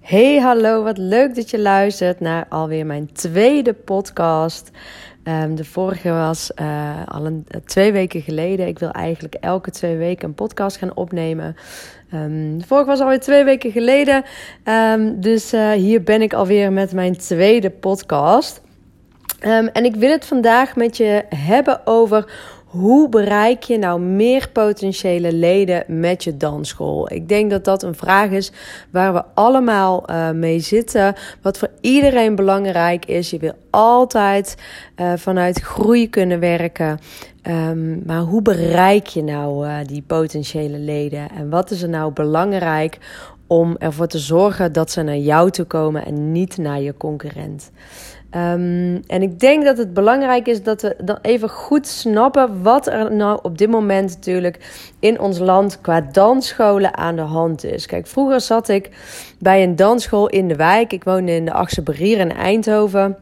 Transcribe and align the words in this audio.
Hey, 0.00 0.38
hallo, 0.38 0.82
wat 0.82 0.98
leuk 0.98 1.34
dat 1.34 1.50
je 1.50 1.58
luistert 1.58 2.20
naar 2.20 2.46
alweer 2.48 2.86
mijn 2.86 3.12
tweede 3.12 3.72
podcast. 3.72 4.70
Um, 5.24 5.54
de 5.54 5.64
vorige 5.64 6.10
was 6.10 6.50
uh, 6.60 7.06
al 7.06 7.26
een, 7.26 7.46
twee 7.64 7.92
weken 7.92 8.22
geleden. 8.22 8.66
Ik 8.66 8.78
wil 8.78 8.90
eigenlijk 8.90 9.34
elke 9.34 9.70
twee 9.70 9.96
weken 9.96 10.28
een 10.28 10.34
podcast 10.34 10.76
gaan 10.76 10.96
opnemen. 10.96 11.56
Um, 12.14 12.58
de 12.58 12.66
vorige 12.66 12.86
was 12.86 13.00
alweer 13.00 13.20
twee 13.20 13.44
weken 13.44 13.70
geleden. 13.72 14.24
Um, 14.64 15.20
dus 15.20 15.54
uh, 15.54 15.70
hier 15.70 16.02
ben 16.02 16.22
ik 16.22 16.32
alweer 16.32 16.72
met 16.72 16.92
mijn 16.92 17.16
tweede 17.16 17.70
podcast. 17.70 18.60
en 19.72 19.84
ik 19.84 19.96
wil 19.96 20.10
het 20.10 20.24
vandaag 20.24 20.76
met 20.76 20.96
je 20.96 21.24
hebben 21.28 21.86
over 21.86 22.32
hoe 22.70 23.08
bereik 23.08 23.62
je 23.62 23.78
nou 23.78 24.00
meer 24.00 24.48
potentiële 24.52 25.32
leden 25.32 25.84
met 25.86 26.24
je 26.24 26.36
dansschool? 26.36 27.12
Ik 27.12 27.28
denk 27.28 27.50
dat 27.50 27.64
dat 27.64 27.82
een 27.82 27.94
vraag 27.94 28.30
is 28.30 28.52
waar 28.90 29.12
we 29.12 29.22
allemaal 29.34 30.10
uh, 30.10 30.30
mee 30.30 30.60
zitten. 30.60 31.14
Wat 31.42 31.58
voor 31.58 31.70
iedereen 31.80 32.34
belangrijk 32.34 33.04
is. 33.04 33.30
Je 33.30 33.38
wil 33.38 33.54
altijd 33.70 34.54
uh, 34.96 35.12
vanuit 35.16 35.60
groei 35.60 36.10
kunnen 36.10 36.40
werken. 36.40 36.98
Um, 37.42 38.02
maar 38.06 38.20
hoe 38.20 38.42
bereik 38.42 39.06
je 39.06 39.22
nou 39.22 39.66
uh, 39.66 39.76
die 39.86 40.02
potentiële 40.06 40.78
leden? 40.78 41.30
En 41.30 41.50
wat 41.50 41.70
is 41.70 41.82
er 41.82 41.88
nou 41.88 42.12
belangrijk 42.12 42.98
om 43.50 43.76
ervoor 43.78 44.06
te 44.06 44.18
zorgen 44.18 44.72
dat 44.72 44.90
ze 44.90 45.02
naar 45.02 45.16
jou 45.16 45.50
toe 45.50 45.64
komen 45.64 46.04
en 46.04 46.32
niet 46.32 46.56
naar 46.56 46.80
je 46.80 46.96
concurrent? 46.96 47.70
Um, 48.34 49.02
en 49.06 49.22
ik 49.22 49.40
denk 49.40 49.64
dat 49.64 49.78
het 49.78 49.94
belangrijk 49.94 50.46
is 50.46 50.62
dat 50.62 50.82
we 50.82 50.96
dan 51.04 51.18
even 51.22 51.48
goed 51.48 51.86
snappen 51.86 52.62
wat 52.62 52.86
er 52.86 53.14
nou 53.14 53.38
op 53.42 53.58
dit 53.58 53.70
moment 53.70 54.14
natuurlijk 54.14 54.58
in 54.98 55.20
ons 55.20 55.38
land 55.38 55.80
qua 55.80 56.00
dansscholen 56.00 56.96
aan 56.96 57.16
de 57.16 57.22
hand 57.22 57.64
is. 57.64 57.86
Kijk, 57.86 58.06
vroeger 58.06 58.40
zat 58.40 58.68
ik 58.68 58.90
bij 59.38 59.62
een 59.62 59.76
dansschool 59.76 60.28
in 60.28 60.48
de 60.48 60.56
wijk. 60.56 60.92
Ik 60.92 61.04
woonde 61.04 61.32
in 61.32 61.44
de 61.44 61.52
Achtse 61.52 61.82
Berier 61.82 62.18
in 62.18 62.32
Eindhoven. 62.32 63.16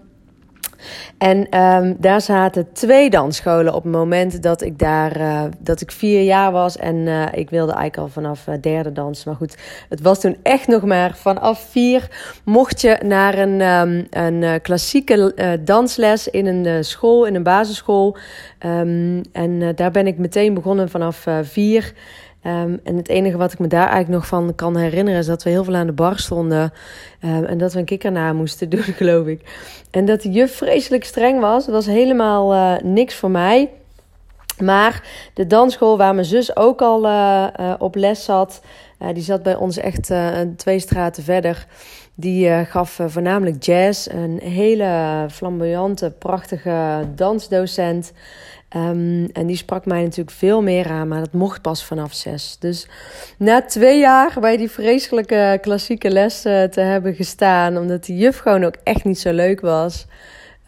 En 1.19 1.61
um, 1.61 1.97
daar 1.99 2.21
zaten 2.21 2.73
twee 2.73 3.11
dansscholen 3.11 3.75
op 3.75 3.83
het 3.83 3.93
moment 3.93 4.43
dat 4.43 4.63
ik 4.63 4.79
daar 4.79 5.21
uh, 5.21 5.43
dat 5.59 5.81
ik 5.81 5.91
vier 5.91 6.23
jaar 6.23 6.53
was. 6.53 6.77
En 6.77 6.97
uh, 6.97 7.25
ik 7.33 7.51
wilde 7.51 7.73
eigenlijk 7.73 7.97
al 7.97 8.09
vanaf 8.09 8.47
uh, 8.47 8.55
derde 8.61 8.93
dansen. 8.93 9.29
Maar 9.29 9.39
goed, 9.39 9.57
het 9.89 10.01
was 10.01 10.21
toen 10.21 10.37
echt 10.43 10.67
nog 10.67 10.85
maar 10.85 11.17
vanaf 11.17 11.61
vier 11.71 12.09
mocht 12.45 12.81
je 12.81 12.99
naar 13.05 13.39
een, 13.39 13.61
um, 13.61 14.07
een 14.11 14.61
klassieke 14.61 15.61
dansles 15.65 16.29
in 16.29 16.47
een 16.47 16.85
school, 16.85 17.27
in 17.27 17.35
een 17.35 17.43
basisschool. 17.43 18.17
Um, 18.67 19.21
en 19.33 19.73
daar 19.75 19.91
ben 19.91 20.07
ik 20.07 20.19
meteen 20.19 20.55
begonnen 20.55 20.89
vanaf 20.89 21.27
vier. 21.43 21.93
Um, 22.47 22.81
en 22.85 22.97
het 22.97 23.09
enige 23.09 23.37
wat 23.37 23.53
ik 23.53 23.59
me 23.59 23.67
daar 23.67 23.89
eigenlijk 23.89 24.09
nog 24.09 24.27
van 24.27 24.55
kan 24.55 24.77
herinneren 24.77 25.21
is 25.21 25.27
dat 25.27 25.43
we 25.43 25.51
heel 25.51 25.65
veel 25.65 25.75
aan 25.75 25.87
de 25.87 25.93
bar 25.93 26.19
stonden. 26.19 26.73
Um, 27.25 27.45
en 27.45 27.59
dat 27.59 27.73
we 27.73 27.79
een 27.79 27.85
kikker 27.85 28.13
na 28.13 28.33
moesten 28.33 28.69
doen, 28.75 28.83
geloof 28.83 29.27
ik. 29.27 29.41
En 29.91 30.05
dat 30.05 30.23
de 30.23 30.31
juf 30.31 30.57
vreselijk 30.57 31.05
streng 31.05 31.41
was. 31.41 31.65
Dat 31.65 31.75
was 31.75 31.87
helemaal 31.87 32.55
uh, 32.55 32.83
niks 32.83 33.15
voor 33.15 33.31
mij. 33.31 33.71
Maar 34.59 35.03
de 35.35 35.47
dansschool 35.47 35.97
waar 35.97 36.15
mijn 36.15 36.27
zus 36.27 36.57
ook 36.57 36.81
al 36.81 37.05
uh, 37.05 37.47
uh, 37.61 37.75
op 37.79 37.95
les 37.95 38.25
zat, 38.25 38.61
die 39.13 39.23
zat 39.23 39.43
bij 39.43 39.55
ons 39.55 39.77
echt 39.77 40.13
twee 40.57 40.79
straten 40.79 41.23
verder. 41.23 41.67
Die 42.15 42.65
gaf 42.65 43.01
voornamelijk 43.07 43.63
jazz. 43.65 44.07
Een 44.07 44.41
hele 44.43 45.27
flamboyante, 45.31 46.11
prachtige 46.19 47.09
dansdocent. 47.15 48.13
Um, 48.77 49.29
en 49.33 49.47
die 49.47 49.57
sprak 49.57 49.87
mij 49.87 50.03
natuurlijk 50.03 50.37
veel 50.37 50.63
meer 50.63 50.89
aan, 50.91 51.09
maar 51.09 51.21
dat 51.21 51.33
mocht 51.33 51.63
pas 51.63 51.85
vanaf 51.85 52.15
zes. 52.15 52.57
Dus 52.59 52.89
na 53.39 53.63
twee 53.63 53.99
jaar 53.99 54.37
bij 54.41 54.57
die 54.57 54.71
vreselijke 54.71 55.59
klassieke 55.61 56.11
les 56.11 56.47
uh, 56.47 56.63
te 56.63 56.81
hebben 56.81 57.15
gestaan, 57.15 57.77
omdat 57.77 58.05
die 58.05 58.17
juf 58.17 58.39
gewoon 58.39 58.65
ook 58.65 58.77
echt 58.83 59.05
niet 59.05 59.19
zo 59.19 59.33
leuk 59.33 59.61
was. 59.61 60.07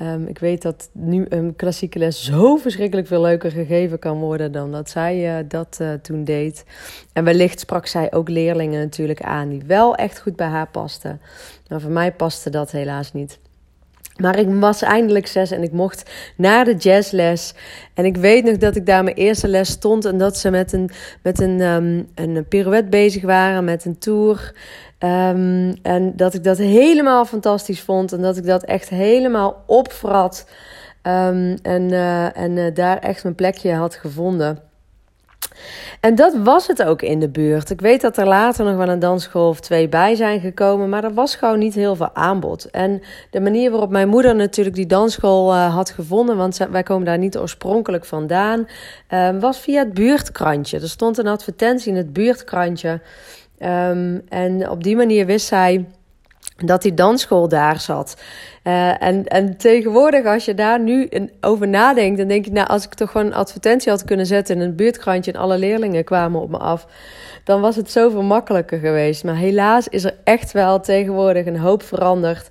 Um, 0.03 0.27
ik 0.27 0.39
weet 0.39 0.63
dat 0.63 0.91
nu 0.93 1.27
een 1.29 1.57
klassieke 1.57 1.99
les 1.99 2.25
zo 2.25 2.57
verschrikkelijk 2.57 3.07
veel 3.07 3.21
leuker 3.21 3.51
gegeven 3.51 3.99
kan 3.99 4.19
worden 4.19 4.53
dan 4.53 4.73
dat 4.73 4.91
zij 4.91 5.39
uh, 5.39 5.45
dat 5.49 5.79
uh, 5.81 5.93
toen 5.93 6.25
deed. 6.25 6.65
En 7.13 7.25
wellicht 7.25 7.61
sprak 7.61 7.87
zij 7.87 8.13
ook 8.13 8.29
leerlingen 8.29 8.81
natuurlijk 8.81 9.23
aan 9.23 9.49
die 9.49 9.63
wel 9.67 9.95
echt 9.95 10.21
goed 10.21 10.37
bij 10.37 10.47
haar 10.47 10.69
pasten. 10.69 11.21
Maar 11.69 11.81
voor 11.81 11.91
mij 11.91 12.13
paste 12.13 12.51
dat 12.51 12.71
helaas 12.71 13.13
niet. 13.13 13.39
Maar 14.21 14.39
ik 14.39 14.47
was 14.51 14.83
eindelijk 14.83 15.27
zes 15.27 15.51
en 15.51 15.63
ik 15.63 15.73
mocht 15.73 16.11
naar 16.37 16.65
de 16.65 16.75
jazzles. 16.75 17.55
En 17.95 18.05
ik 18.05 18.17
weet 18.17 18.45
nog 18.45 18.57
dat 18.57 18.77
ik 18.77 18.87
daar 18.87 19.05
mijn 19.05 19.17
eerste 19.17 19.49
les 19.49 19.69
stond. 19.69 20.05
En 20.05 20.19
dat 20.19 20.37
ze 20.37 20.51
met 20.51 20.73
een, 20.73 20.91
met 21.23 21.41
een, 21.41 21.61
um, 21.61 22.09
een 22.15 22.47
pirouette 22.49 22.89
bezig 22.89 23.23
waren, 23.23 23.65
met 23.65 23.85
een 23.85 23.99
tour. 23.99 24.55
Um, 24.99 25.75
en 25.83 26.13
dat 26.17 26.35
ik 26.35 26.45
dat 26.45 26.59
helemaal 26.59 27.25
fantastisch 27.25 27.81
vond. 27.81 28.13
En 28.13 28.21
dat 28.23 28.37
ik 28.37 28.47
dat 28.47 28.63
echt 28.63 28.89
helemaal 28.89 29.65
opvrat. 29.67 30.49
Um, 31.03 31.57
en 31.63 31.93
uh, 31.93 32.37
en 32.37 32.57
uh, 32.57 32.75
daar 32.75 32.99
echt 32.99 33.23
mijn 33.23 33.35
plekje 33.35 33.73
had 33.73 33.95
gevonden. 33.95 34.70
En 36.01 36.15
dat 36.15 36.35
was 36.43 36.67
het 36.67 36.83
ook 36.83 37.03
in 37.03 37.21
de 37.21 37.29
buurt. 37.29 37.71
Ik 37.71 37.81
weet 37.81 38.01
dat 38.01 38.17
er 38.17 38.27
later 38.27 38.65
nog 38.65 38.77
wel 38.77 38.89
een 38.89 38.99
dansschool 38.99 39.49
of 39.49 39.61
twee 39.61 39.89
bij 39.89 40.15
zijn 40.15 40.41
gekomen, 40.41 40.89
maar 40.89 41.05
er 41.05 41.15
was 41.15 41.35
gewoon 41.37 41.59
niet 41.59 41.75
heel 41.75 41.97
veel 41.97 42.15
aanbod. 42.15 42.71
En 42.71 43.03
de 43.31 43.41
manier 43.41 43.71
waarop 43.71 43.91
mijn 43.91 44.09
moeder 44.09 44.35
natuurlijk 44.35 44.77
die 44.77 44.87
dansschool 44.87 45.53
uh, 45.53 45.75
had 45.75 45.91
gevonden, 45.91 46.37
want 46.37 46.57
wij 46.71 46.83
komen 46.83 47.05
daar 47.05 47.19
niet 47.19 47.39
oorspronkelijk 47.39 48.05
vandaan, 48.05 48.69
uh, 49.11 49.29
was 49.41 49.59
via 49.59 49.79
het 49.79 49.95
buurtkrantje. 49.95 50.81
Er 50.81 50.89
stond 50.89 51.19
een 51.19 51.27
advertentie 51.27 51.91
in 51.91 51.97
het 51.97 52.13
buurtkrantje. 52.13 53.01
Um, 53.63 54.23
en 54.29 54.71
op 54.71 54.85
die 54.85 54.97
manier 54.97 55.27
wist 55.27 55.47
zij 55.47 55.87
dat 56.65 56.83
die 56.83 56.95
dansschool 56.95 57.49
daar 57.49 57.81
zat. 57.81 58.17
Uh, 58.65 59.03
en, 59.03 59.27
en 59.27 59.57
tegenwoordig, 59.57 60.25
als 60.25 60.45
je 60.45 60.55
daar 60.55 60.81
nu 60.81 61.09
over 61.41 61.69
nadenkt, 61.69 62.19
dan 62.19 62.29
denk 62.29 62.45
je, 62.45 62.53
nou, 62.53 62.69
als 62.69 62.85
ik 62.85 62.95
toch 62.95 63.11
gewoon 63.11 63.27
een 63.27 63.35
advertentie 63.35 63.91
had 63.91 64.05
kunnen 64.05 64.27
zetten 64.27 64.57
in 64.57 64.63
een 64.63 64.77
buurtkrantje 64.77 65.33
en 65.33 65.41
alle 65.41 65.59
leerlingen 65.59 66.05
kwamen 66.05 66.41
op 66.41 66.51
me 66.51 66.59
af, 66.59 66.87
dan 67.45 67.61
was 67.61 67.77
het 67.77 67.91
zoveel 67.91 68.23
makkelijker 68.23 68.79
geweest. 68.79 69.25
Maar 69.25 69.37
helaas 69.37 69.89
is 69.89 70.05
er 70.05 70.15
echt 70.25 70.53
wel 70.53 70.81
tegenwoordig 70.81 71.47
een 71.47 71.59
hoop 71.59 71.83
veranderd. 71.83 72.49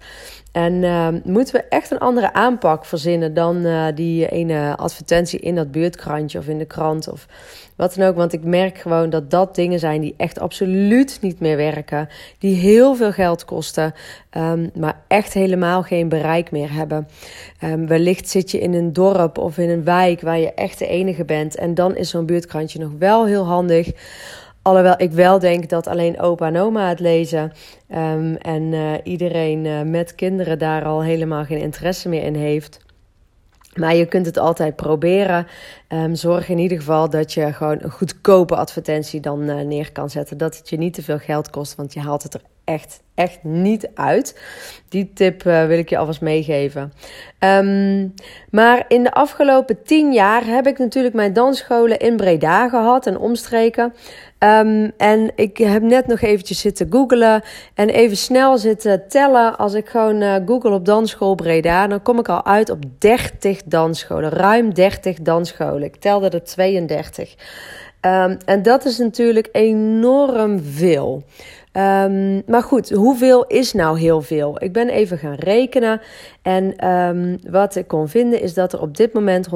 En 0.52 0.74
uh, 0.74 1.08
moeten 1.24 1.56
we 1.56 1.64
echt 1.70 1.92
een 1.92 2.00
andere 2.00 2.34
aanpak 2.34 2.86
verzinnen 2.86 3.34
dan 3.34 3.66
uh, 3.66 3.86
die 3.96 4.30
ene 4.30 4.76
advertentie 4.76 5.40
in 5.40 5.56
dat 5.56 5.72
buurtkrantje 5.72 6.40
of 6.40 6.48
in 6.48 6.58
de 6.58 6.66
krant 6.66 7.12
of 7.12 7.28
wat 7.76 7.96
dan 7.96 8.08
ook. 8.08 8.16
Want 8.16 8.34
ik 8.34 8.44
merk 8.44 8.78
gewoon 8.78 9.10
dat 9.10 9.32
dat 9.32 9.56
dingen 9.56 9.80
zijn 9.80 10.02
die 10.02 10.14
echt 10.18 10.40
absoluut 10.40 11.18
niet 11.22 11.40
meer 11.40 11.58
werken. 11.58 12.10
Die 12.38 12.56
heel 12.56 12.96
veel 12.96 13.12
geld 13.12 13.46
kosten, 13.46 13.94
um, 14.38 14.72
maar 14.76 15.02
echt 15.08 15.34
helemaal 15.34 15.84
geen 15.84 16.10
bereik 16.10 16.52
meer 16.52 16.74
hebben. 16.74 17.08
Um, 17.64 17.88
wellicht 17.88 18.30
zit 18.30 18.52
je 18.52 18.60
in 18.60 18.74
een 18.74 18.94
dorp 18.94 19.38
of 19.38 19.58
in 19.58 19.70
een 19.70 19.84
wijk 19.84 20.22
waar 20.22 20.40
je 20.40 20.54
echt 20.54 20.80
de 20.80 20.88
enige 20.88 21.26
bent. 21.26 21.56
En 21.56 21.74
dan 21.74 21.96
is 21.96 22.10
zo'n 22.10 22.26
buurtkrantje 22.26 22.80
nog 22.80 22.92
wel 23.00 23.26
heel 23.26 23.46
handig. 23.46 23.92
Alhoewel 24.62 24.94
ik 24.98 25.12
wel 25.12 25.40
denk 25.40 25.70
dat 25.70 25.88
alleen 25.88 26.20
opa 26.20 26.48
en 26.48 26.58
oma 26.58 26.90
het 26.90 27.00
lezen. 27.00 27.52
Um, 27.96 28.36
en 28.36 28.64
uh, 28.64 28.94
iedereen 29.04 29.66
uh, 29.66 29.82
met 29.82 30.16
kinderen 30.16 30.60
daar 30.60 30.86
al 30.86 31.04
helemaal 31.04 31.46
geen 31.46 31.60
interesse 31.60 32.10
meer 32.10 32.24
in 32.24 32.36
heeft. 32.36 32.80
Maar 33.74 33.96
je 33.96 34.06
kunt 34.06 34.26
het 34.26 34.38
altijd 34.38 34.76
proberen. 34.76 35.48
Um, 35.90 36.16
zorg 36.16 36.50
in 36.50 36.58
ieder 36.58 36.78
geval 36.78 37.10
dat 37.10 37.34
je 37.34 37.54
gewoon 37.54 37.78
een 37.82 37.92
goedkope 37.92 38.56
advertentie 38.56 39.20
dan 39.20 39.50
uh, 39.50 39.62
neer 39.62 39.92
kan 39.92 40.10
zetten. 40.10 40.38
Dat 40.38 40.58
het 40.58 40.70
je 40.70 40.78
niet 40.78 40.94
te 40.94 41.04
veel 41.04 41.20
geld 41.20 41.50
kost, 41.50 41.76
want 41.76 41.94
je 41.94 42.00
haalt 42.00 42.24
het 42.24 42.34
er 42.34 42.42
echt, 42.70 43.02
echt 43.16 43.44
niet 43.44 43.90
uit. 43.94 44.40
Die 44.90 45.12
tip 45.14 45.44
uh, 45.44 45.66
wil 45.66 45.78
ik 45.78 45.90
je 45.90 45.98
alvast 45.98 46.22
meegeven. 46.22 46.94
Um, 47.40 48.14
maar 48.52 48.86
in 48.88 49.04
de 49.04 49.12
afgelopen 49.12 49.84
tien 49.84 50.14
jaar 50.14 50.46
heb 50.46 50.68
ik 50.68 50.78
natuurlijk 50.78 51.16
mijn 51.16 51.34
dansscholen 51.34 52.00
in 52.00 52.18
Breda 52.18 52.70
gehad 52.70 53.08
en 53.08 53.18
omstreken. 53.18 53.94
Um, 54.40 54.92
en 54.98 55.32
ik 55.36 55.58
heb 55.58 55.82
net 55.82 56.08
nog 56.08 56.22
eventjes 56.22 56.60
zitten 56.60 56.88
googlen 56.90 57.44
en 57.74 57.90
even 57.90 58.18
snel 58.18 58.58
zitten 58.58 59.08
tellen. 59.08 59.58
Als 59.58 59.74
ik 59.74 59.90
gewoon 59.90 60.22
uh, 60.22 60.36
google 60.46 60.72
op 60.72 60.86
dansschool 60.86 61.36
Breda, 61.36 61.88
dan 61.88 62.02
kom 62.02 62.20
ik 62.20 62.30
al 62.30 62.46
uit 62.46 62.70
op 62.70 62.84
30 62.98 63.64
dansscholen. 63.64 64.30
Ruim 64.30 64.74
30 64.74 65.18
dansscholen. 65.18 65.84
Ik 65.84 65.96
telde 65.96 66.30
er 66.30 66.44
32. 66.44 67.36
Um, 68.02 68.38
en 68.46 68.62
dat 68.62 68.86
is 68.86 68.98
natuurlijk 68.98 69.50
enorm 69.52 70.60
veel. 70.64 71.24
Um, 71.74 72.42
maar 72.46 72.64
goed, 72.64 72.90
hoeveel 72.90 73.46
is 73.46 73.74
nou 73.74 74.00
heel 74.00 74.22
veel? 74.22 74.64
Ik 74.64 74.74
ben 74.74 74.90
even 74.90 75.18
gaan 75.18 75.36
rekenen. 75.36 76.02
En 76.42 76.90
um, 76.90 77.40
wat 77.50 77.76
ik 77.76 77.88
kon 77.88 78.08
vinden 78.08 78.42
is 78.42 78.54
dat 78.54 78.74
er 78.74 78.82
op 78.82 78.98
dit 78.98 79.14
moment 79.14 79.50
185.000 79.50 79.56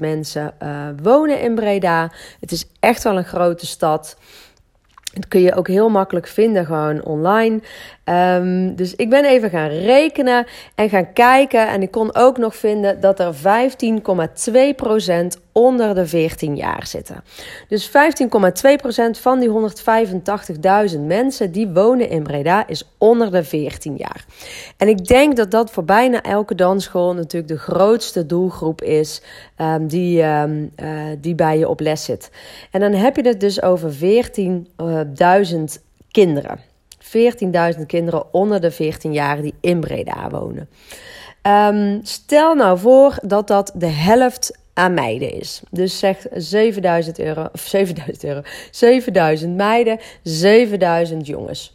mensen 0.00 0.54
uh, 0.62 0.86
wonen 1.02 1.40
in 1.40 1.54
Breda. 1.54 2.12
Het 2.40 2.52
is 2.52 2.66
echt 2.80 3.02
wel 3.02 3.16
een 3.16 3.24
grote 3.24 3.66
stad. 3.66 4.16
Dat 5.12 5.28
kun 5.28 5.40
je 5.40 5.54
ook 5.54 5.68
heel 5.68 5.88
makkelijk 5.88 6.26
vinden, 6.26 6.66
gewoon 6.66 7.04
online. 7.04 7.60
Um, 8.10 8.74
dus 8.74 8.94
ik 8.94 9.10
ben 9.10 9.24
even 9.24 9.50
gaan 9.50 9.68
rekenen 9.68 10.46
en 10.74 10.88
gaan 10.88 11.12
kijken. 11.12 11.68
En 11.68 11.82
ik 11.82 11.90
kon 11.90 12.14
ook 12.14 12.38
nog 12.38 12.56
vinden 12.56 13.00
dat 13.00 13.20
er 13.20 13.34
15,2% 13.34 13.40
onder 15.52 15.94
de 15.94 16.06
14 16.06 16.56
jaar 16.56 16.86
zitten. 16.86 17.24
Dus 17.68 17.88
15,2% 17.88 17.92
van 19.10 19.38
die 19.38 19.48
185.000 20.92 21.00
mensen 21.00 21.52
die 21.52 21.68
wonen 21.68 22.08
in 22.08 22.22
Breda 22.22 22.66
is 22.66 22.90
onder 22.98 23.30
de 23.30 23.44
14 23.44 23.96
jaar. 23.96 24.24
En 24.76 24.88
ik 24.88 25.06
denk 25.06 25.36
dat 25.36 25.50
dat 25.50 25.70
voor 25.70 25.84
bijna 25.84 26.22
elke 26.22 26.54
dansschool 26.54 27.14
natuurlijk 27.14 27.52
de 27.52 27.58
grootste 27.58 28.26
doelgroep 28.26 28.82
is 28.82 29.22
um, 29.58 29.86
die, 29.86 30.22
um, 30.22 30.70
uh, 30.82 31.02
die 31.18 31.34
bij 31.34 31.58
je 31.58 31.68
op 31.68 31.80
les 31.80 32.04
zit. 32.04 32.30
En 32.70 32.80
dan 32.80 32.92
heb 32.92 33.16
je 33.16 33.28
het 33.28 33.40
dus 33.40 33.62
over 33.62 33.92
14.000 33.92 33.98
kinderen. 36.10 36.69
14.000 37.76 37.86
kinderen 37.86 38.34
onder 38.34 38.60
de 38.60 38.70
14 38.70 39.12
jaar 39.12 39.42
die 39.42 39.54
in 39.60 39.80
Breda 39.80 40.28
wonen. 40.30 40.68
Um, 41.42 42.00
stel 42.02 42.54
nou 42.54 42.78
voor 42.78 43.18
dat 43.22 43.46
dat 43.46 43.72
de 43.74 43.86
helft 43.86 44.58
aan 44.74 44.94
meiden 44.94 45.32
is. 45.32 45.62
Dus 45.70 45.98
zeg 45.98 46.26
7000 46.32 47.18
euro, 47.18 47.48
of 47.52 47.60
7000 47.60 48.24
euro, 48.24 48.42
7000 48.70 49.56
meiden, 49.56 49.98
7000 50.22 51.26
jongens. 51.26 51.74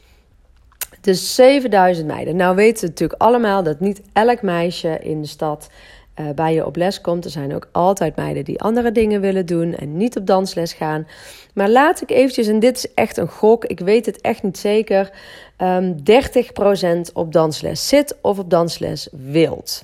Dus 1.02 1.36
7000 1.36 2.08
meiden. 2.08 2.36
Nou 2.36 2.56
weten 2.56 2.82
we 2.82 2.88
natuurlijk 2.88 3.22
allemaal 3.22 3.64
dat 3.64 3.80
niet 3.80 4.02
elk 4.14 4.42
meisje 4.42 5.00
in 5.00 5.22
de 5.22 5.28
stad 5.28 5.70
uh, 6.20 6.30
bij 6.36 6.54
je 6.54 6.66
op 6.66 6.76
les 6.76 7.02
komt. 7.02 7.26
Er 7.26 7.32
zijn 7.32 7.56
ook 7.56 7.70
altijd 7.72 8.16
meiden 8.16 8.44
die 8.44 8.62
andere 8.62 8.92
dingen 8.92 9.22
willen 9.22 9.46
doen 9.46 9.76
en 9.76 9.98
niet 9.98 10.18
op 10.18 10.28
dansles 10.28 10.74
gaan. 10.74 11.08
Maar 11.54 11.70
laat 11.70 12.02
ik 12.02 12.12
eventjes, 12.12 12.48
en 12.48 12.60
dit 12.60 12.78
is 12.78 12.94
echt 12.94 13.18
een 13.18 13.28
gok, 13.28 13.66
ik 13.66 13.80
weet 13.80 14.06
het 14.06 14.22
echt 14.22 14.44
niet 14.44 14.58
zeker, 14.58 15.12
um, 15.58 15.68
ehm, 15.68 15.94
30% 16.04 17.12
op 17.14 17.32
dansles 17.32 17.88
zit 17.88 18.18
of 18.22 18.40
op 18.40 18.50
dansles 18.50 19.10
wilt. 19.12 19.84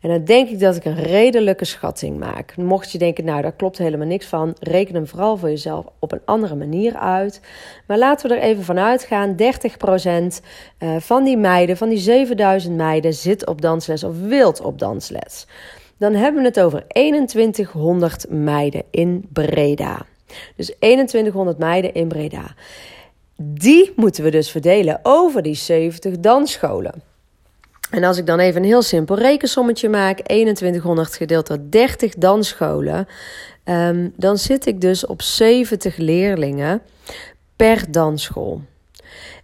En 0.00 0.08
dan 0.08 0.24
denk 0.24 0.48
ik 0.48 0.60
dat 0.60 0.76
ik 0.76 0.84
een 0.84 1.02
redelijke 1.02 1.64
schatting 1.64 2.18
maak. 2.18 2.56
Mocht 2.56 2.90
je 2.90 2.98
denken, 2.98 3.24
nou 3.24 3.42
daar 3.42 3.52
klopt 3.52 3.78
helemaal 3.78 4.06
niks 4.06 4.26
van, 4.26 4.56
reken 4.60 4.94
hem 4.94 5.06
vooral 5.06 5.36
voor 5.36 5.48
jezelf 5.48 5.86
op 5.98 6.12
een 6.12 6.20
andere 6.24 6.54
manier 6.54 6.96
uit. 6.96 7.40
Maar 7.86 7.98
laten 7.98 8.28
we 8.28 8.36
er 8.36 8.42
even 8.42 8.64
vanuit 8.64 9.02
gaan: 9.02 9.36
30% 9.36 10.42
eh, 10.78 10.96
van 10.98 11.24
die 11.24 11.36
meiden, 11.36 11.76
van 11.76 11.88
die 11.88 11.98
7000 11.98 12.76
meiden, 12.76 13.14
zit 13.14 13.46
op 13.46 13.60
dansles 13.60 14.04
of 14.04 14.20
wilt 14.20 14.60
op 14.60 14.78
dansles. 14.78 15.46
Dan 15.96 16.14
hebben 16.14 16.42
we 16.42 16.48
het 16.48 16.60
over 16.60 16.86
2100 16.88 18.26
meiden 18.30 18.82
in 18.90 19.26
Breda. 19.32 20.06
Dus 20.56 20.74
2100 20.78 21.58
meiden 21.58 21.94
in 21.94 22.08
Breda. 22.08 22.54
Die 23.36 23.92
moeten 23.96 24.24
we 24.24 24.30
dus 24.30 24.50
verdelen 24.50 25.00
over 25.02 25.42
die 25.42 25.54
70 25.54 26.18
dansscholen. 26.18 27.02
En 27.90 28.04
als 28.04 28.18
ik 28.18 28.26
dan 28.26 28.38
even 28.38 28.60
een 28.60 28.68
heel 28.68 28.82
simpel 28.82 29.18
rekensommetje 29.18 29.88
maak, 29.88 30.20
2100 30.20 31.14
gedeeld 31.14 31.46
door 31.46 31.58
30 31.70 32.14
dansscholen, 32.14 33.08
um, 33.64 34.12
dan 34.16 34.38
zit 34.38 34.66
ik 34.66 34.80
dus 34.80 35.06
op 35.06 35.22
70 35.22 35.96
leerlingen 35.96 36.82
per 37.56 37.90
dansschool. 37.90 38.60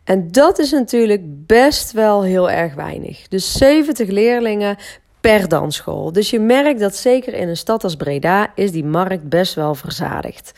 En 0.04 0.32
dat 0.32 0.58
is 0.58 0.70
natuurlijk 0.70 1.22
best 1.46 1.92
wel 1.92 2.22
heel 2.22 2.50
erg 2.50 2.74
weinig. 2.74 3.28
Dus 3.28 3.52
70 3.52 4.08
leerlingen 4.08 4.76
per 5.20 5.48
dansschool. 5.48 6.12
Dus 6.12 6.30
je 6.30 6.40
merkt 6.40 6.80
dat 6.80 6.96
zeker 6.96 7.34
in 7.34 7.48
een 7.48 7.56
stad 7.56 7.84
als 7.84 7.96
Breda 7.96 8.52
is 8.54 8.72
die 8.72 8.84
markt 8.84 9.28
best 9.28 9.54
wel 9.54 9.74
verzadigd. 9.74 10.52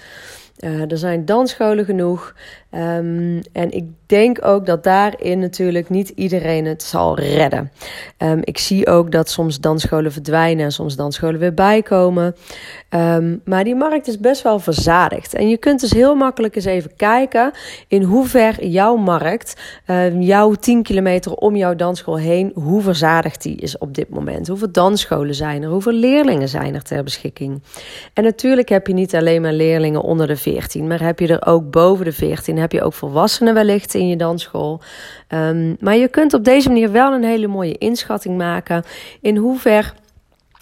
Uh, 0.60 0.90
er 0.90 0.98
zijn 0.98 1.24
dansscholen 1.24 1.84
genoeg. 1.84 2.34
Um, 2.76 3.40
en 3.52 3.70
ik 3.70 3.84
denk 4.06 4.44
ook 4.44 4.66
dat 4.66 4.84
daarin 4.84 5.38
natuurlijk 5.38 5.88
niet 5.88 6.08
iedereen 6.08 6.64
het 6.64 6.82
zal 6.82 7.18
redden. 7.18 7.72
Um, 8.18 8.40
ik 8.44 8.58
zie 8.58 8.86
ook 8.86 9.12
dat 9.12 9.30
soms 9.30 9.60
dansscholen 9.60 10.12
verdwijnen 10.12 10.64
en 10.64 10.72
soms 10.72 10.96
dansscholen 10.96 11.40
weer 11.40 11.54
bijkomen. 11.54 12.36
Um, 12.90 13.40
maar 13.44 13.64
die 13.64 13.74
markt 13.74 14.08
is 14.08 14.20
best 14.20 14.42
wel 14.42 14.58
verzadigd. 14.58 15.34
En 15.34 15.48
je 15.48 15.56
kunt 15.56 15.80
dus 15.80 15.90
heel 15.90 16.14
makkelijk 16.14 16.56
eens 16.56 16.64
even 16.64 16.96
kijken 16.96 17.50
in 17.88 18.02
hoever 18.02 18.66
jouw 18.66 18.96
markt, 18.96 19.60
jouw 20.18 20.52
10 20.52 20.82
kilometer 20.82 21.34
om 21.34 21.56
jouw 21.56 21.74
dansschool 21.74 22.18
heen, 22.18 22.52
hoe 22.54 22.82
verzadigd 22.82 23.42
die 23.42 23.56
is 23.56 23.78
op 23.78 23.94
dit 23.94 24.08
moment. 24.08 24.48
Hoeveel 24.48 24.72
dansscholen 24.72 25.34
zijn 25.34 25.62
er? 25.62 25.68
Hoeveel 25.68 25.92
leerlingen 25.92 26.48
zijn 26.48 26.74
er 26.74 26.82
ter 26.82 27.04
beschikking? 27.04 27.62
En 28.12 28.24
natuurlijk 28.24 28.68
heb 28.68 28.86
je 28.86 28.92
niet 28.92 29.14
alleen 29.14 29.42
maar 29.42 29.52
leerlingen 29.52 30.02
onder 30.02 30.26
de 30.26 30.36
14, 30.36 30.86
maar 30.86 31.02
heb 31.02 31.18
je 31.18 31.38
er 31.38 31.46
ook 31.46 31.70
boven 31.70 32.04
de 32.04 32.12
14 32.12 32.64
heb 32.70 32.80
je 32.80 32.86
ook 32.86 32.92
volwassenen 32.92 33.54
wellicht 33.54 33.94
in 33.94 34.08
je 34.08 34.16
dansschool. 34.16 34.80
Um, 35.28 35.76
maar 35.80 35.96
je 35.96 36.08
kunt 36.08 36.34
op 36.34 36.44
deze 36.44 36.68
manier 36.68 36.92
wel 36.92 37.12
een 37.12 37.24
hele 37.24 37.46
mooie 37.46 37.78
inschatting 37.78 38.36
maken 38.36 38.84
in 39.20 39.36
hoever 39.36 39.94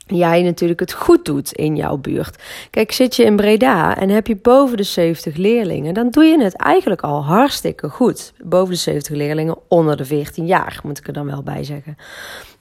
jij 0.07 0.43
natuurlijk 0.43 0.81
het 0.81 0.93
goed 0.93 1.25
doet 1.25 1.53
in 1.53 1.77
jouw 1.77 1.97
buurt. 1.97 2.43
Kijk, 2.71 2.93
zit 2.93 3.17
je 3.17 3.25
in 3.25 3.37
Breda 3.37 3.97
en 3.97 4.09
heb 4.09 4.27
je 4.27 4.37
boven 4.37 4.77
de 4.77 4.83
70 4.83 5.37
leerlingen, 5.37 5.95
dan 5.95 6.11
doe 6.11 6.25
je 6.25 6.43
het 6.43 6.57
eigenlijk 6.57 7.01
al 7.01 7.25
hartstikke 7.25 7.89
goed. 7.89 8.33
Boven 8.45 8.75
de 8.75 8.81
70 8.81 9.15
leerlingen 9.15 9.59
onder 9.69 9.97
de 9.97 10.05
14 10.05 10.47
jaar, 10.47 10.81
moet 10.83 10.99
ik 10.99 11.07
er 11.07 11.13
dan 11.13 11.27
wel 11.27 11.43
bij 11.43 11.65
zeggen 11.65 11.97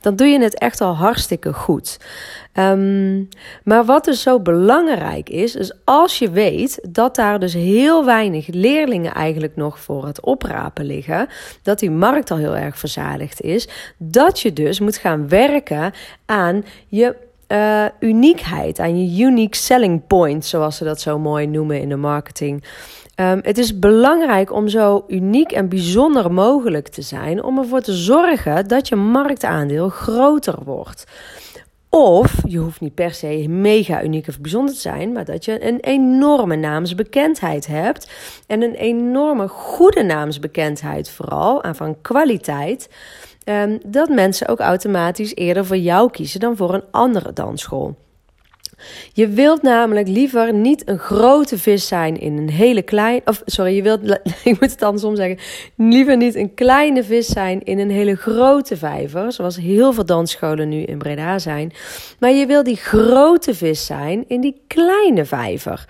dan 0.04 0.16
doe 0.16 0.28
je 0.28 0.42
het 0.42 0.60
echt 0.60 0.82
al 0.82 0.96
hartstikke 0.96 1.54
goed. 1.54 2.00
Um, 2.54 3.30
maar 3.64 3.86
wat 3.86 4.06
dus 4.06 4.22
zo 4.22 4.40
belangrijk 4.40 5.30
is, 5.30 5.56
is 5.56 5.74
als 5.84 6.20
je 6.20 6.30
weet 6.30 6.80
dat 6.90 7.16
daar 7.16 7.40
dus 7.40 7.54
heel 7.54 8.06
weinig 8.06 8.48
leerlingen 8.48 9.14
eigenlijk 9.14 9.56
nog 9.56 9.80
voor 9.80 10.06
het 10.06 10.22
oprapen 10.22 10.86
liggen, 10.86 11.28
dat 11.62 11.80
die 11.80 11.92
markt 11.92 12.32
al 12.32 12.38
heel 12.38 12.56
erg 12.56 12.78
verzadigd 12.78 13.42
is, 13.42 13.68
dat 13.98 14.40
je 14.40 14.54
dus 14.54 14.80
moet 14.80 14.98
gaan 14.98 15.30
werken 15.30 15.94
aan 16.26 16.66
je 16.88 17.16
uh, 17.48 17.86
uniekheid, 18.00 18.80
aan 18.80 19.06
je 19.06 19.24
unique 19.24 19.56
selling 19.56 20.08
point, 20.08 20.46
zoals 20.46 20.78
ze 20.78 20.84
dat 20.84 21.02
zo 21.02 21.20
mooi 21.20 21.48
noemen 21.48 21.82
in 21.82 21.90
de 21.90 21.96
marketing. 21.96 22.64
Um, 23.16 23.40
het 23.42 23.58
is 23.58 23.80
belangrijk 23.80 24.54
om 24.54 24.68
zo 24.68 25.04
uniek 25.08 25.52
en 25.52 25.70
bijzonder 25.70 26.32
mogelijk 26.32 26.88
te 26.88 27.02
zijn, 27.02 27.44
om 27.44 27.58
ervoor 27.58 27.82
te 27.82 27.94
zorgen 27.94 28.68
dat 28.68 28.88
je 28.88 28.96
marktaandeel 28.96 29.90
groter 29.90 30.56
wordt. 30.64 31.06
Of 31.90 32.42
je 32.48 32.58
hoeft 32.58 32.82
niet 32.82 32.94
per 32.94 33.14
se 33.14 33.46
mega 33.48 34.04
uniek 34.04 34.28
of 34.28 34.40
bijzonder 34.40 34.74
te 34.74 34.80
zijn, 34.80 35.12
maar 35.12 35.26
dat 35.26 35.46
je 35.46 35.68
een 35.68 35.80
enorme 35.80 36.56
naamsbekendheid 36.56 37.68
hebt. 37.68 38.12
En 38.48 38.62
een 38.62 38.76
enorme 38.76 39.48
goede 39.48 40.04
naamsbekendheid, 40.04 41.10
vooral 41.10 41.64
aan 41.64 41.76
van 41.76 42.02
kwaliteit. 42.02 42.90
Um, 43.46 43.80
dat 43.86 44.10
mensen 44.10 44.48
ook 44.48 44.60
automatisch 44.60 45.36
eerder 45.36 45.66
voor 45.66 45.78
jou 45.78 46.12
kiezen 46.12 46.40
dan 46.40 46.58
voor 46.58 46.74
een 46.74 46.84
andere 46.92 47.34
dansschool. 47.34 47.96
Je 49.14 49.28
wilt 49.28 49.62
namelijk 49.62 50.08
liever 50.08 50.54
niet 50.54 50.90
een 50.90 51.00
grote 51.00 51.58
vis 51.58 51.88
zijn 51.88 52.20
in 52.20 52.38
een 52.38 52.50
hele 52.50 52.82
kleine. 52.82 53.22
Of 53.26 53.42
sorry, 53.46 53.76
je 53.76 53.82
wilt. 53.82 54.02
Ik 54.44 54.60
moet 54.60 54.72
het 54.72 54.84
andersom 54.84 55.16
zeggen. 55.16 55.38
Liever 55.76 56.18
niet 56.18 56.36
een 56.36 56.54
kleine 56.54 57.04
vis 57.04 57.28
zijn 57.28 57.64
in 57.64 57.80
een 57.80 57.92
hele 57.92 58.16
grote 58.16 58.78
vijver. 58.78 59.32
Zoals 59.32 59.56
heel 59.56 59.94
veel 59.94 60.06
dansscholen 60.06 60.70
nu 60.70 60.82
in 60.82 60.98
Breda 60.98 61.40
zijn. 61.40 61.74
Maar 62.20 62.32
je 62.32 62.46
wil 62.46 62.64
die 62.64 62.76
grote 62.76 63.56
vis 63.56 63.86
zijn 63.86 64.24
in 64.28 64.42
die 64.42 64.62
kleine 64.68 65.26
vijver. 65.26 65.86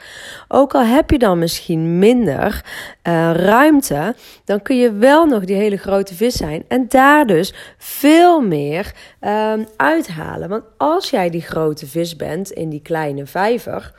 Ook 0.47 0.73
al 0.73 0.85
heb 0.85 1.11
je 1.11 1.17
dan 1.17 1.39
misschien 1.39 1.99
minder 1.99 2.65
uh, 3.07 3.31
ruimte. 3.31 4.15
Dan 4.45 4.61
kun 4.61 4.77
je 4.77 4.91
wel 4.91 5.25
nog 5.25 5.45
die 5.45 5.55
hele 5.55 5.77
grote 5.77 6.15
vis 6.15 6.33
zijn. 6.33 6.63
En 6.67 6.85
daar 6.87 7.25
dus 7.25 7.53
veel 7.77 8.41
meer 8.41 8.93
uh, 9.21 9.53
uithalen. 9.75 10.49
Want 10.49 10.63
als 10.77 11.09
jij 11.09 11.29
die 11.29 11.41
grote 11.41 11.87
vis 11.87 12.15
bent 12.15 12.51
in 12.51 12.69
die 12.69 12.81
kleine 12.83 13.25
vijver, 13.25 13.93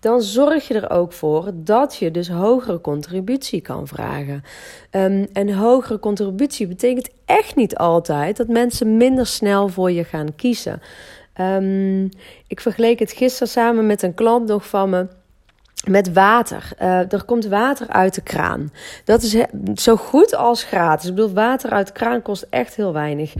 dan 0.00 0.22
zorg 0.22 0.68
je 0.68 0.74
er 0.74 0.90
ook 0.90 1.12
voor 1.12 1.50
dat 1.54 1.96
je 1.96 2.10
dus 2.10 2.28
hogere 2.28 2.80
contributie 2.80 3.60
kan 3.60 3.86
vragen. 3.86 4.42
Um, 4.90 5.26
en 5.32 5.52
hogere 5.52 5.98
contributie 5.98 6.66
betekent 6.66 7.10
echt 7.24 7.56
niet 7.56 7.76
altijd 7.76 8.36
dat 8.36 8.48
mensen 8.48 8.96
minder 8.96 9.26
snel 9.26 9.68
voor 9.68 9.90
je 9.90 10.04
gaan 10.04 10.34
kiezen. 10.34 10.80
Um, 11.40 12.08
ik 12.46 12.60
vergeleek 12.60 12.98
het 12.98 13.12
gisteren 13.12 13.48
samen 13.48 13.86
met 13.86 14.02
een 14.02 14.14
klant 14.14 14.48
nog 14.48 14.68
van 14.68 14.90
me 14.90 15.06
met 15.88 16.12
water. 16.12 16.68
Uh, 16.82 17.12
er 17.12 17.24
komt 17.24 17.46
water 17.46 17.88
uit 17.88 18.14
de 18.14 18.20
kraan. 18.20 18.72
Dat 19.04 19.22
is 19.22 19.36
zo 19.74 19.96
goed 19.96 20.34
als 20.34 20.64
gratis. 20.64 21.08
Ik 21.08 21.14
bedoel, 21.14 21.32
water 21.32 21.70
uit 21.70 21.86
de 21.86 21.92
kraan 21.92 22.22
kost 22.22 22.46
echt 22.50 22.76
heel 22.76 22.92
weinig. 22.92 23.34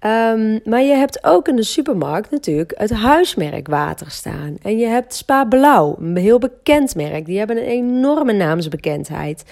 Um, 0.00 0.60
maar 0.64 0.82
je 0.82 0.94
hebt 0.94 1.24
ook 1.24 1.48
in 1.48 1.56
de 1.56 1.62
supermarkt 1.62 2.30
natuurlijk 2.30 2.72
het 2.76 2.92
huismerk 2.92 3.68
water 3.68 4.10
staan. 4.10 4.56
En 4.62 4.78
je 4.78 4.86
hebt 4.86 5.14
Spa 5.14 5.44
Blauw, 5.44 5.96
een 6.00 6.16
heel 6.16 6.38
bekend 6.38 6.94
merk. 6.94 7.26
Die 7.26 7.38
hebben 7.38 7.56
een 7.56 7.62
enorme 7.62 8.32
naamsbekendheid. 8.32 9.44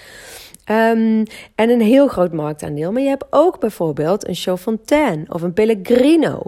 Um, 0.71 1.23
en 1.55 1.69
een 1.69 1.81
heel 1.81 2.07
groot 2.07 2.33
marktaandeel. 2.33 2.91
Maar 2.91 3.01
je 3.01 3.09
hebt 3.09 3.25
ook 3.29 3.59
bijvoorbeeld 3.59 4.27
een 4.27 4.35
Chaudfontaine 4.35 5.25
of 5.27 5.41
een 5.41 5.53
Pellegrino. 5.53 6.41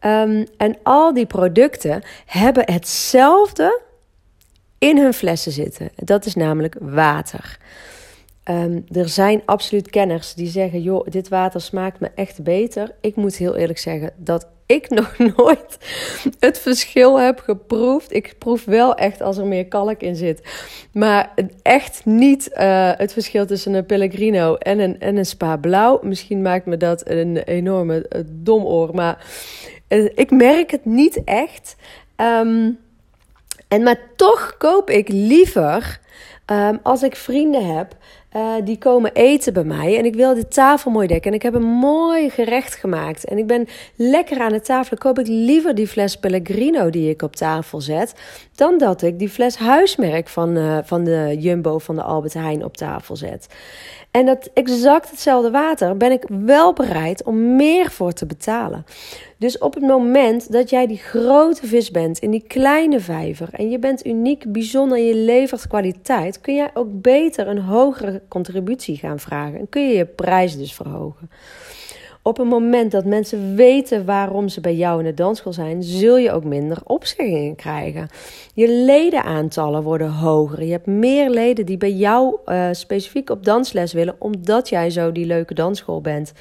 Um, 0.00 0.46
en 0.56 0.76
al 0.82 1.14
die 1.14 1.26
producten 1.26 2.02
hebben 2.26 2.72
hetzelfde 2.72 3.80
in 4.78 4.98
hun 4.98 5.14
flessen 5.14 5.52
zitten. 5.52 5.90
Dat 5.96 6.24
is 6.24 6.34
namelijk 6.34 6.76
water. 6.80 7.58
Um, 8.50 8.84
er 8.92 9.08
zijn 9.08 9.42
absoluut 9.44 9.90
kenners 9.90 10.34
die 10.34 10.48
zeggen: 10.48 10.82
joh, 10.82 11.06
dit 11.08 11.28
water 11.28 11.60
smaakt 11.60 12.00
me 12.00 12.10
echt 12.14 12.42
beter. 12.42 12.94
Ik 13.00 13.16
moet 13.16 13.36
heel 13.36 13.56
eerlijk 13.56 13.78
zeggen, 13.78 14.12
dat 14.16 14.48
ik 14.66 14.90
nog 15.00 15.18
nooit 15.18 15.78
het 16.38 16.58
verschil 16.58 17.20
heb 17.20 17.38
geproefd. 17.38 18.12
Ik 18.12 18.34
proef 18.38 18.64
wel 18.64 18.94
echt 18.94 19.20
als 19.20 19.36
er 19.36 19.46
meer 19.46 19.68
kalk 19.68 20.00
in 20.00 20.16
zit. 20.16 20.42
Maar 20.92 21.34
echt 21.62 22.04
niet 22.04 22.50
uh, 22.52 22.92
het 22.96 23.12
verschil 23.12 23.46
tussen 23.46 23.74
een 23.74 23.86
Pellegrino 23.86 24.54
en 24.54 24.78
een, 24.78 25.00
en 25.00 25.16
een 25.16 25.26
Spa 25.26 25.56
Blauw. 25.56 26.00
Misschien 26.02 26.42
maakt 26.42 26.66
me 26.66 26.76
dat 26.76 27.08
een 27.08 27.36
enorme 27.36 28.06
uh, 28.08 28.20
domoor. 28.26 28.94
Maar 28.94 29.26
uh, 29.88 30.10
ik 30.14 30.30
merk 30.30 30.70
het 30.70 30.84
niet 30.84 31.24
echt. 31.24 31.76
Um, 32.16 32.78
en 33.68 33.82
maar 33.82 34.00
toch 34.16 34.56
koop 34.58 34.90
ik 34.90 35.08
liever 35.08 36.00
um, 36.46 36.78
als 36.82 37.02
ik 37.02 37.16
vrienden 37.16 37.76
heb 37.76 37.96
uh, 38.36 38.54
die 38.64 38.78
komen 38.78 39.12
eten 39.12 39.52
bij 39.52 39.64
mij. 39.64 39.98
En 39.98 40.04
ik 40.04 40.14
wil 40.14 40.34
de 40.34 40.48
tafel 40.48 40.90
mooi 40.90 41.06
dekken. 41.06 41.30
En 41.30 41.36
ik 41.36 41.42
heb 41.42 41.54
een 41.54 41.62
mooi 41.62 42.30
gerecht 42.30 42.74
gemaakt. 42.74 43.24
En 43.24 43.38
ik 43.38 43.46
ben 43.46 43.66
lekker 43.94 44.40
aan 44.40 44.52
de 44.52 44.60
tafel. 44.60 44.96
Koop 44.96 45.18
ik 45.18 45.26
liever 45.26 45.74
die 45.74 45.86
fles 45.86 46.16
Pellegrino 46.16 46.90
die 46.90 47.10
ik 47.10 47.22
op 47.22 47.36
tafel 47.36 47.80
zet. 47.80 48.14
Dan 48.54 48.78
dat 48.78 49.02
ik 49.02 49.18
die 49.18 49.28
fles 49.28 49.56
huismerk 49.56 50.28
van, 50.28 50.56
uh, 50.56 50.78
van 50.82 51.04
de 51.04 51.36
Jumbo 51.38 51.78
van 51.78 51.94
de 51.94 52.02
Albert 52.02 52.34
Heijn 52.34 52.64
op 52.64 52.76
tafel 52.76 53.16
zet. 53.16 53.46
En 54.14 54.26
dat 54.26 54.50
exact 54.52 55.10
hetzelfde 55.10 55.50
water 55.50 55.96
ben 55.96 56.12
ik 56.12 56.24
wel 56.28 56.72
bereid 56.72 57.24
om 57.24 57.56
meer 57.56 57.90
voor 57.90 58.12
te 58.12 58.26
betalen. 58.26 58.84
Dus 59.38 59.58
op 59.58 59.74
het 59.74 59.82
moment 59.82 60.52
dat 60.52 60.70
jij 60.70 60.86
die 60.86 60.96
grote 60.98 61.66
vis 61.66 61.90
bent 61.90 62.18
in 62.18 62.30
die 62.30 62.44
kleine 62.46 63.00
vijver 63.00 63.48
en 63.52 63.70
je 63.70 63.78
bent 63.78 64.06
uniek, 64.06 64.52
bijzonder 64.52 64.98
en 64.98 65.04
je 65.04 65.14
levert 65.14 65.66
kwaliteit, 65.66 66.40
kun 66.40 66.54
jij 66.54 66.70
ook 66.74 66.88
beter 66.90 67.48
een 67.48 67.58
hogere 67.58 68.22
contributie 68.28 68.96
gaan 68.96 69.18
vragen 69.18 69.58
en 69.58 69.68
kun 69.68 69.88
je 69.88 69.96
je 69.96 70.06
prijs 70.06 70.56
dus 70.56 70.74
verhogen. 70.74 71.30
Op 72.26 72.36
het 72.36 72.48
moment 72.48 72.92
dat 72.92 73.04
mensen 73.04 73.54
weten 73.54 74.04
waarom 74.04 74.48
ze 74.48 74.60
bij 74.60 74.74
jou 74.74 74.98
in 74.98 75.04
de 75.04 75.14
dansschool 75.14 75.52
zijn, 75.52 75.82
zul 75.82 76.16
je 76.16 76.32
ook 76.32 76.44
minder 76.44 76.78
opzeggingen 76.84 77.56
krijgen. 77.56 78.08
Je 78.54 78.68
ledenaantallen 78.68 79.82
worden 79.82 80.10
hoger. 80.10 80.64
Je 80.64 80.70
hebt 80.70 80.86
meer 80.86 81.30
leden 81.30 81.66
die 81.66 81.76
bij 81.76 81.92
jou 81.92 82.36
uh, 82.46 82.68
specifiek 82.72 83.30
op 83.30 83.44
dansles 83.44 83.92
willen, 83.92 84.16
omdat 84.18 84.68
jij 84.68 84.90
zo 84.90 85.12
die 85.12 85.26
leuke 85.26 85.54
dansschool 85.54 86.00
bent. 86.00 86.32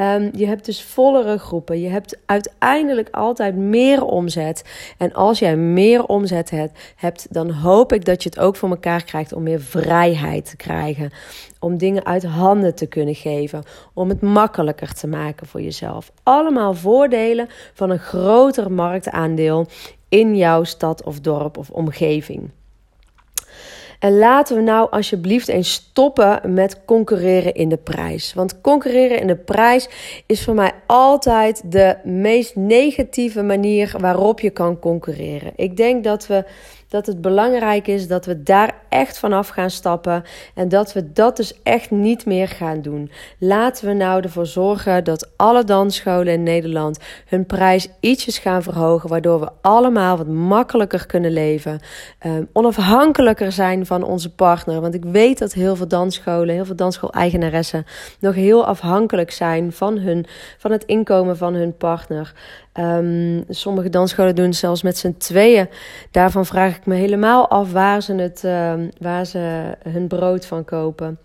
Um, 0.00 0.30
je 0.32 0.46
hebt 0.46 0.64
dus 0.64 0.82
vollere 0.82 1.38
groepen. 1.38 1.80
Je 1.80 1.88
hebt 1.88 2.18
uiteindelijk 2.26 3.08
altijd 3.10 3.56
meer 3.56 4.04
omzet. 4.04 4.64
En 4.98 5.12
als 5.12 5.38
jij 5.38 5.56
meer 5.56 6.04
omzet 6.04 6.52
hebt, 6.96 7.26
dan 7.30 7.50
hoop 7.50 7.92
ik 7.92 8.04
dat 8.04 8.22
je 8.22 8.28
het 8.28 8.38
ook 8.38 8.56
voor 8.56 8.68
elkaar 8.68 9.04
krijgt 9.04 9.32
om 9.32 9.42
meer 9.42 9.60
vrijheid 9.60 10.50
te 10.50 10.56
krijgen. 10.56 11.10
Om 11.60 11.78
dingen 11.78 12.06
uit 12.06 12.24
handen 12.24 12.74
te 12.74 12.86
kunnen 12.86 13.14
geven. 13.14 13.62
Om 13.94 14.08
het 14.08 14.20
makkelijker 14.20 14.94
te 14.94 15.06
maken 15.06 15.46
voor 15.46 15.62
jezelf. 15.62 16.12
Allemaal 16.22 16.74
voordelen 16.74 17.48
van 17.74 17.90
een 17.90 17.98
groter 17.98 18.72
marktaandeel 18.72 19.66
in 20.08 20.36
jouw 20.36 20.64
stad 20.64 21.02
of 21.02 21.20
dorp 21.20 21.56
of 21.56 21.70
omgeving. 21.70 22.50
En 23.98 24.18
laten 24.18 24.56
we 24.56 24.62
nou 24.62 24.90
alsjeblieft 24.90 25.48
eens 25.48 25.72
stoppen 25.72 26.54
met 26.54 26.84
concurreren 26.84 27.54
in 27.54 27.68
de 27.68 27.76
prijs. 27.76 28.34
Want 28.34 28.60
concurreren 28.60 29.20
in 29.20 29.26
de 29.26 29.36
prijs 29.36 29.88
is 30.26 30.44
voor 30.44 30.54
mij 30.54 30.72
altijd 30.86 31.62
de 31.72 31.96
meest 32.04 32.56
negatieve 32.56 33.42
manier 33.42 33.94
waarop 33.98 34.40
je 34.40 34.50
kan 34.50 34.78
concurreren. 34.78 35.52
Ik 35.56 35.76
denk 35.76 36.04
dat 36.04 36.26
we 36.26 36.44
dat 36.96 37.06
het 37.06 37.20
belangrijk 37.20 37.86
is 37.86 38.08
dat 38.08 38.26
we 38.26 38.42
daar 38.42 38.74
echt 38.88 39.18
vanaf 39.18 39.48
gaan 39.48 39.70
stappen 39.70 40.22
en 40.54 40.68
dat 40.68 40.92
we 40.92 41.12
dat 41.12 41.36
dus 41.36 41.62
echt 41.62 41.90
niet 41.90 42.26
meer 42.26 42.48
gaan 42.48 42.82
doen. 42.82 43.10
Laten 43.38 43.86
we 43.86 43.92
nou 43.92 44.22
ervoor 44.22 44.46
zorgen 44.46 45.04
dat 45.04 45.30
alle 45.36 45.64
dansscholen 45.64 46.32
in 46.32 46.42
Nederland 46.42 46.98
hun 47.26 47.46
prijs 47.46 47.88
ietsjes 48.00 48.38
gaan 48.38 48.62
verhogen, 48.62 49.08
waardoor 49.08 49.40
we 49.40 49.48
allemaal 49.60 50.16
wat 50.16 50.26
makkelijker 50.26 51.06
kunnen 51.06 51.32
leven, 51.32 51.80
um, 52.26 52.48
onafhankelijker 52.52 53.52
zijn 53.52 53.86
van 53.86 54.02
onze 54.02 54.34
partner. 54.34 54.80
Want 54.80 54.94
ik 54.94 55.04
weet 55.04 55.38
dat 55.38 55.52
heel 55.52 55.76
veel 55.76 55.88
dansscholen, 55.88 56.54
heel 56.54 56.64
veel 56.64 56.76
dansschool-eigenaressen 56.76 57.86
nog 58.20 58.34
heel 58.34 58.66
afhankelijk 58.66 59.30
zijn 59.30 59.72
van, 59.72 59.98
hun, 59.98 60.26
van 60.58 60.70
het 60.70 60.84
inkomen 60.84 61.36
van 61.36 61.54
hun 61.54 61.76
partner. 61.76 62.34
Um, 62.78 63.44
sommige 63.48 63.88
dansscholen 63.88 64.34
doen 64.34 64.44
het 64.44 64.56
zelfs 64.56 64.82
met 64.82 64.98
z'n 64.98 65.14
tweeën. 65.18 65.68
Daarvan 66.10 66.46
vraag 66.46 66.76
ik 66.76 66.86
me 66.86 66.94
helemaal 66.94 67.48
af 67.48 67.72
waar 67.72 68.02
ze, 68.02 68.14
het, 68.14 68.42
um, 68.44 68.90
waar 68.98 69.24
ze 69.26 69.74
hun 69.88 70.06
brood 70.06 70.46
van 70.46 70.64
kopen. 70.64 71.18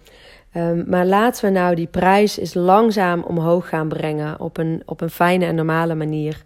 Um, 0.57 0.83
maar 0.87 1.05
laten 1.05 1.45
we 1.45 1.51
nou 1.51 1.75
die 1.75 1.87
prijs 1.87 2.37
eens 2.37 2.53
langzaam 2.53 3.21
omhoog 3.21 3.69
gaan 3.69 3.87
brengen 3.87 4.39
op 4.39 4.57
een, 4.57 4.83
op 4.85 5.01
een 5.01 5.09
fijne 5.09 5.45
en 5.45 5.55
normale 5.55 5.95
manier. 5.95 6.41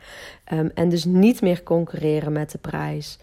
en 0.74 0.90
dus 0.90 1.06
niet 1.06 1.42
meer 1.42 1.64
concurreren 1.64 2.32
met 2.32 2.52
de 2.52 2.58
prijs. 2.58 3.20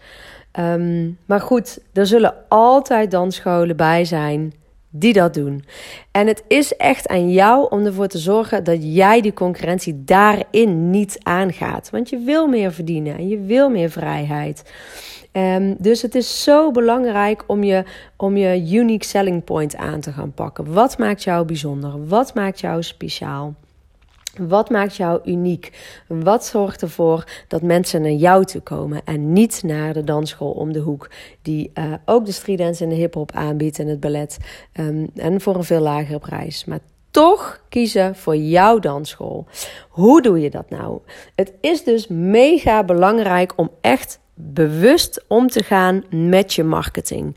maar 1.25 1.41
goed, 1.41 1.79
er 1.93 2.07
zullen 2.07 2.35
altijd 2.47 3.11
dansscholen 3.11 3.75
bij 3.75 4.05
zijn 4.05 4.53
die 4.95 5.13
dat 5.13 5.33
doen. 5.33 5.63
En 6.11 6.27
het 6.27 6.43
is 6.47 6.75
echt 6.75 7.07
aan 7.07 7.31
jou 7.31 7.67
om 7.69 7.85
ervoor 7.85 8.07
te 8.07 8.17
zorgen 8.17 8.63
dat 8.63 8.77
jij 8.81 9.21
die 9.21 9.33
concurrentie 9.33 10.03
daarin 10.03 10.89
niet 10.89 11.19
aangaat. 11.23 11.89
Want 11.89 12.09
je 12.09 12.17
wil 12.17 12.47
meer 12.47 12.73
verdienen 12.73 13.17
en 13.17 13.27
je 13.27 13.39
wil 13.39 13.69
meer 13.69 13.89
vrijheid. 13.89 14.71
Um, 15.31 15.75
dus 15.79 16.01
het 16.01 16.15
is 16.15 16.43
zo 16.43 16.71
belangrijk 16.71 17.43
om 17.47 17.63
je, 17.63 17.83
om 18.17 18.37
je 18.37 18.71
unique 18.71 19.07
selling 19.07 19.43
point 19.43 19.75
aan 19.75 19.99
te 19.99 20.11
gaan 20.11 20.33
pakken. 20.33 20.73
Wat 20.73 20.97
maakt 20.97 21.23
jou 21.23 21.45
bijzonder? 21.45 22.07
Wat 22.07 22.33
maakt 22.33 22.59
jou 22.59 22.83
speciaal? 22.83 23.53
Wat 24.39 24.69
maakt 24.69 24.95
jou 24.95 25.21
uniek? 25.25 25.71
Wat 26.07 26.45
zorgt 26.45 26.81
ervoor 26.81 27.23
dat 27.47 27.61
mensen 27.61 28.01
naar 28.01 28.11
jou 28.11 28.45
toe 28.45 28.61
komen 28.61 29.01
en 29.05 29.33
niet 29.33 29.63
naar 29.63 29.93
de 29.93 30.03
dansschool 30.03 30.51
om 30.51 30.73
de 30.73 30.79
hoek, 30.79 31.09
die 31.41 31.71
uh, 31.73 31.93
ook 32.05 32.25
de 32.25 32.31
streetdance 32.31 32.83
en 32.83 32.89
de 32.89 32.95
hip-hop 32.95 33.31
aanbiedt 33.31 33.79
en 33.79 33.87
het 33.87 33.99
ballet 33.99 34.37
um, 34.79 35.09
en 35.15 35.41
voor 35.41 35.55
een 35.55 35.63
veel 35.63 35.81
lagere 35.81 36.19
prijs. 36.19 36.65
Maar 36.65 36.79
toch 37.11 37.63
kiezen 37.69 38.15
voor 38.15 38.35
jouw 38.35 38.79
dansschool. 38.79 39.45
Hoe 39.89 40.21
doe 40.21 40.39
je 40.39 40.49
dat 40.49 40.69
nou? 40.69 40.99
Het 41.35 41.53
is 41.61 41.83
dus 41.83 42.07
mega 42.07 42.83
belangrijk 42.83 43.53
om 43.55 43.71
echt 43.81 44.19
bewust 44.33 45.23
om 45.27 45.47
te 45.47 45.63
gaan 45.63 46.03
met 46.09 46.53
je 46.53 46.63
marketing. 46.63 47.35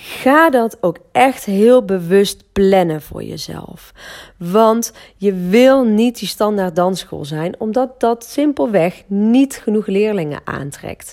Ga 0.00 0.50
dat 0.50 0.76
ook 0.80 0.98
echt 1.12 1.44
heel 1.44 1.84
bewust 1.84 2.44
plannen 2.52 3.02
voor 3.02 3.22
jezelf. 3.22 3.92
Want 4.36 4.92
je 5.16 5.34
wil 5.34 5.84
niet 5.84 6.18
die 6.18 6.28
standaard 6.28 6.76
dansschool 6.76 7.24
zijn, 7.24 7.60
omdat 7.60 8.00
dat 8.00 8.24
simpelweg 8.24 9.02
niet 9.06 9.56
genoeg 9.56 9.86
leerlingen 9.86 10.40
aantrekt. 10.44 11.12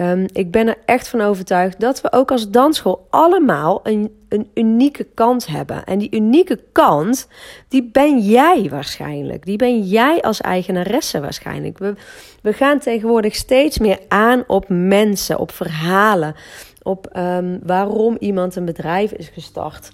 Um, 0.00 0.26
ik 0.32 0.50
ben 0.50 0.68
er 0.68 0.76
echt 0.84 1.08
van 1.08 1.20
overtuigd 1.20 1.80
dat 1.80 2.00
we 2.00 2.12
ook 2.12 2.30
als 2.30 2.50
dansschool 2.50 3.06
allemaal 3.10 3.80
een, 3.82 4.16
een 4.28 4.50
unieke 4.54 5.06
kans 5.14 5.46
hebben. 5.46 5.84
En 5.84 5.98
die 5.98 6.10
unieke 6.10 6.60
kans, 6.72 7.26
die 7.68 7.88
ben 7.92 8.18
jij 8.18 8.68
waarschijnlijk. 8.70 9.44
Die 9.44 9.56
ben 9.56 9.82
jij 9.82 10.20
als 10.20 10.40
eigenaresse 10.40 11.20
waarschijnlijk. 11.20 11.78
We, 11.78 11.94
we 12.42 12.52
gaan 12.52 12.78
tegenwoordig 12.78 13.34
steeds 13.34 13.78
meer 13.78 13.98
aan 14.08 14.44
op 14.46 14.64
mensen, 14.68 15.38
op 15.38 15.52
verhalen 15.52 16.34
op 16.82 17.16
um, 17.16 17.60
waarom 17.62 18.16
iemand 18.18 18.56
een 18.56 18.64
bedrijf 18.64 19.12
is 19.12 19.28
gestart. 19.28 19.90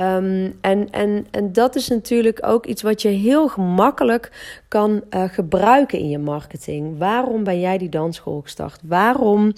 Um, 0.00 0.58
en, 0.60 0.90
en, 0.90 1.26
en 1.30 1.52
dat 1.52 1.76
is 1.76 1.88
natuurlijk 1.88 2.46
ook 2.46 2.66
iets 2.66 2.82
wat 2.82 3.02
je 3.02 3.08
heel 3.08 3.48
gemakkelijk 3.48 4.30
kan 4.68 5.02
uh, 5.10 5.22
gebruiken 5.26 5.98
in 5.98 6.08
je 6.08 6.18
marketing. 6.18 6.98
Waarom 6.98 7.44
ben 7.44 7.60
jij 7.60 7.78
die 7.78 7.88
dansschool 7.88 8.40
gestart? 8.40 8.80
Waarom 8.82 9.52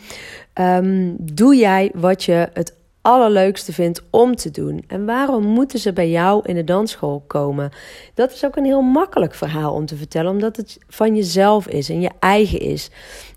um, 0.54 1.16
doe 1.18 1.56
jij 1.56 1.90
wat 1.94 2.24
je 2.24 2.48
het 2.52 2.74
allerleukste 3.04 3.72
vindt 3.72 4.02
om 4.10 4.36
te 4.36 4.50
doen. 4.50 4.84
En 4.86 5.06
waarom 5.06 5.44
moeten 5.44 5.78
ze 5.78 5.92
bij 5.92 6.10
jou 6.10 6.42
in 6.44 6.54
de 6.54 6.64
dansschool 6.64 7.24
komen? 7.26 7.70
Dat 8.14 8.32
is 8.32 8.44
ook 8.44 8.56
een 8.56 8.64
heel 8.64 8.82
makkelijk 8.82 9.34
verhaal 9.34 9.72
om 9.72 9.86
te 9.86 9.96
vertellen, 9.96 10.30
omdat 10.30 10.56
het 10.56 10.78
van 10.88 11.16
jezelf 11.16 11.68
is 11.68 11.88
en 11.88 12.00
je 12.00 12.10
eigen 12.18 12.60
is. 12.60 12.90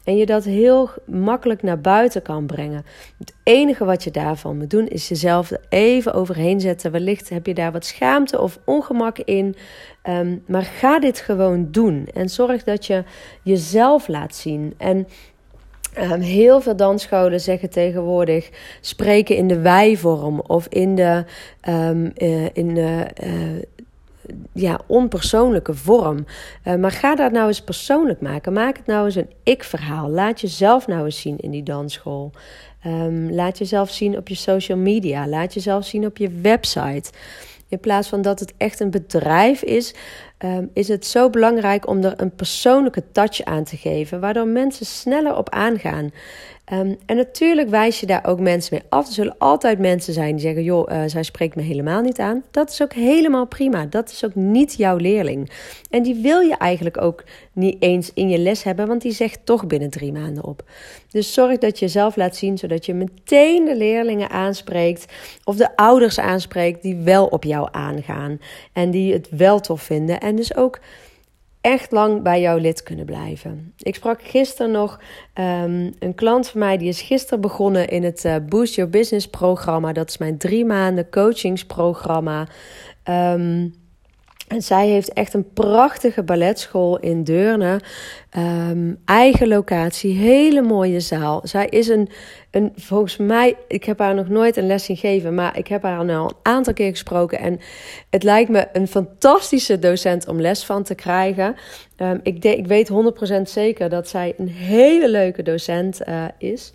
En 0.04 0.18
je 0.18 0.26
dat 0.26 0.44
heel 0.44 0.90
makkelijk 1.06 1.64
naar 1.64 1.82
buiten 1.82 2.22
kan 2.22 2.46
brengen. 2.46 2.86
Het 3.18 3.34
enige 3.44 3.86
wat 3.86 4.04
je 4.04 4.12
daarvan 4.12 4.58
moet 4.58 4.70
doen, 4.70 4.88
is 4.88 5.08
jezelf 5.08 5.52
er 5.52 5.62
even 5.70 6.14
overheen 6.14 6.60
zetten. 6.60 6.92
Wellicht 6.92 7.30
heb 7.30 7.46
je 7.46 7.54
daar 7.54 7.72
wat 7.72 7.86
schaamte 7.86 8.42
of 8.42 8.60
ongemak 8.66 9.18
in. 9.18 9.56
Um, 10.10 10.44
maar 10.48 10.64
ga 10.64 11.00
dit 11.00 11.20
gewoon 11.20 11.72
doen. 11.72 12.08
En 12.14 12.30
zorg 12.30 12.64
dat 12.64 12.86
je 12.86 13.04
jezelf 13.44 14.08
laat 14.08 14.36
zien. 14.36 14.74
En 14.78 15.08
Um, 16.02 16.22
heel 16.22 16.62
veel 16.62 16.76
dansscholen 16.76 17.42
zeggen 17.42 17.70
tegenwoordig 17.70 18.50
spreken 18.82 19.36
in 19.36 19.48
de 19.48 19.60
wij-vorm 19.60 20.40
of 20.40 20.68
in 20.68 20.96
de, 20.96 21.26
um, 21.70 22.12
uh, 22.18 22.46
in 22.54 22.74
de 22.74 23.08
uh, 23.24 23.62
ja, 24.54 24.80
onpersoonlijke 24.88 25.74
vorm. 25.74 26.26
Uh, 26.66 26.76
maar 26.76 26.92
ga 26.92 27.16
dat 27.16 27.32
nou 27.32 27.48
eens 27.48 27.62
persoonlijk 27.62 28.22
maken. 28.22 28.54
Maak 28.54 28.78
het 28.78 28.86
nou 28.86 29.06
eens 29.06 29.16
een 29.16 29.32
ik-verhaal. 29.44 30.10
Laat 30.10 30.42
jezelf 30.42 30.88
nou 30.88 31.06
eens 31.06 31.22
zien 31.22 31.38
in 31.38 31.52
die 31.52 31.64
dansschool. 31.64 32.32
Laat 33.30 33.58
jezelf 33.58 33.90
zien 33.90 34.18
op 34.18 34.28
je 34.28 34.36
social 34.36 34.78
media. 34.78 35.28
Laat 35.28 35.54
jezelf 35.54 35.86
zien 35.86 36.06
op 36.06 36.18
je 36.18 36.30
website. 36.30 37.10
in 37.70 37.80
plaats 37.80 38.08
van 38.08 38.22
dat 38.22 38.40
het 38.40 38.54
echt 38.58 38.80
een 38.80 38.92
bedrijf 38.92 39.62
is, 39.62 39.94
ehm, 40.38 40.66
is 40.74 40.88
het 40.88 41.06
zo 41.06 41.30
belangrijk 41.30 41.88
om 41.88 42.04
er 42.04 42.14
een 42.18 42.36
persoonlijke 42.36 43.04
touch 43.12 43.44
aan 43.44 43.64
te 43.64 43.78
geven, 43.78 44.20
waardoor 44.20 44.48
mensen 44.48 44.86
sneller 44.86 45.36
op 45.36 45.50
aangaan. 45.50 46.12
Ehm, 46.68 46.94
en 47.06 47.16
natuurlijk 47.16 47.70
wijs 47.70 48.00
je 48.00 48.06
daar 48.06 48.26
ook 48.26 48.40
mensen 48.40 48.74
mee 48.74 48.84
af. 48.90 49.08
Er 49.08 49.14
zullen 49.14 49.36
altijd 49.38 49.80
mensen 49.80 50.14
zijn 50.14 50.32
die 50.32 50.40
zeggen: 50.40 50.64
joh, 50.64 50.92
uh, 50.92 51.02
zij 51.06 51.24
spreekt 51.24 51.56
me 51.56 51.62
helemaal 51.62 52.02
niet 52.02 52.20
aan. 52.20 52.44
Dat 52.52 52.70
is 52.70 52.82
ook 52.82 52.94
helemaal 52.94 53.46
prima. 53.46 53.86
Dat 53.86 54.12
is 54.12 54.26
ook 54.26 54.36
niet 54.36 54.74
jouw 54.74 54.98
leerling. 54.98 55.52
En 55.90 56.04
die 56.04 56.16
wil 56.22 56.40
je 56.40 56.58
eigenlijk 56.58 57.02
ook 57.02 57.24
niet 57.54 57.76
eens 57.80 58.12
in 58.14 58.30
je 58.30 58.38
les 58.38 58.64
hebben, 58.64 58.88
want 58.88 59.02
die 59.02 59.12
zegt 59.12 59.40
toch 59.44 59.68
binnen 59.68 59.90
drie 59.90 60.12
maanden 60.12 60.44
op. 60.44 60.64
Dus 61.10 61.34
zorg 61.34 61.58
dat 61.58 61.80
je 61.80 61.86
jezelf 61.86 62.16
laat 62.16 62.36
zien, 62.36 62.58
zodat 62.58 62.86
je 62.86 62.94
meteen 62.94 63.66
de 63.66 63.76
leerlingen 63.76 64.30
aanspreekt 64.30 65.14
of 65.44 65.56
de 65.56 65.76
ouders 65.76 66.20
aanspreekt 66.20 66.82
die 66.82 66.96
wel 66.96 67.26
op 67.26 67.44
jou 67.44 67.68
aangaan 67.72 68.40
en 68.74 68.92
die 68.92 69.14
het 69.14 69.28
wel 69.30 69.60
tof 69.60 69.82
vinden. 69.82 70.20
En 70.28 70.36
dus 70.36 70.56
ook 70.56 70.80
echt 71.62 71.92
lang 71.92 72.22
bij 72.22 72.42
jouw 72.42 72.58
lid 72.58 72.84
kunnen 72.84 73.06
blijven. 73.06 73.74
Ik 73.78 73.96
sprak 73.96 74.22
gisteren 74.22 74.72
nog 74.72 75.00
um, 75.34 75.94
een 76.00 76.16
klant 76.16 76.48
van 76.48 76.60
mij, 76.60 76.78
die 76.78 76.88
is 76.88 77.02
gisteren 77.02 77.42
begonnen 77.42 77.88
in 77.88 78.04
het 78.04 78.26
uh, 78.26 78.36
Boost 78.50 78.76
Your 78.76 78.92
Business 78.92 79.28
programma. 79.28 79.94
Dat 79.94 80.10
is 80.10 80.18
mijn 80.18 80.38
drie 80.38 80.66
maanden 80.66 81.10
coachingsprogramma. 81.10 82.48
Um, 83.10 83.74
en 84.48 84.62
zij 84.62 84.88
heeft 84.88 85.14
echt 85.14 85.34
een 85.34 85.54
prachtige 85.54 86.24
balletschool 86.24 87.00
in 87.00 87.24
Deurne. 87.24 87.82
Ehm, 88.30 88.94
eigen 89.06 89.48
locatie, 89.48 90.14
hele 90.14 90.62
mooie 90.62 91.00
zaal. 91.00 91.42
Zij 91.44 91.68
is 91.68 91.88
een, 91.88 92.10
volgens 92.76 93.18
mij, 93.18 93.56
ik 93.68 93.84
heb 93.84 94.00
haar 94.00 94.16
nog 94.16 94.30
nooit 94.30 94.58
een 94.58 94.68
les 94.68 94.86
gegeven, 94.86 95.36
maar 95.36 95.58
ik 95.58 95.68
heb 95.68 95.84
haar 95.84 95.98
al 95.98 96.10
een 96.10 96.32
aantal 96.42 96.74
keer 96.74 96.90
gesproken. 96.90 97.40
En 97.40 97.60
het 98.10 98.24
lijkt 98.24 98.50
me 98.50 98.68
een 98.74 98.88
fantastische 98.88 99.80
docent 99.80 100.28
om 100.28 100.42
les 100.42 100.66
van 100.66 100.84
te 100.84 100.96
krijgen. 100.96 101.56
Um, 101.98 102.20
ik, 102.24 102.44
ik 102.44 102.68
weet 102.68 102.92
100% 102.92 103.42
zeker 103.42 103.90
dat 103.90 104.08
zij 104.08 104.34
een 104.38 104.48
hele 104.48 105.10
leuke 105.10 105.44
docent 105.44 106.02
uh, 106.08 106.24
is. 106.38 106.74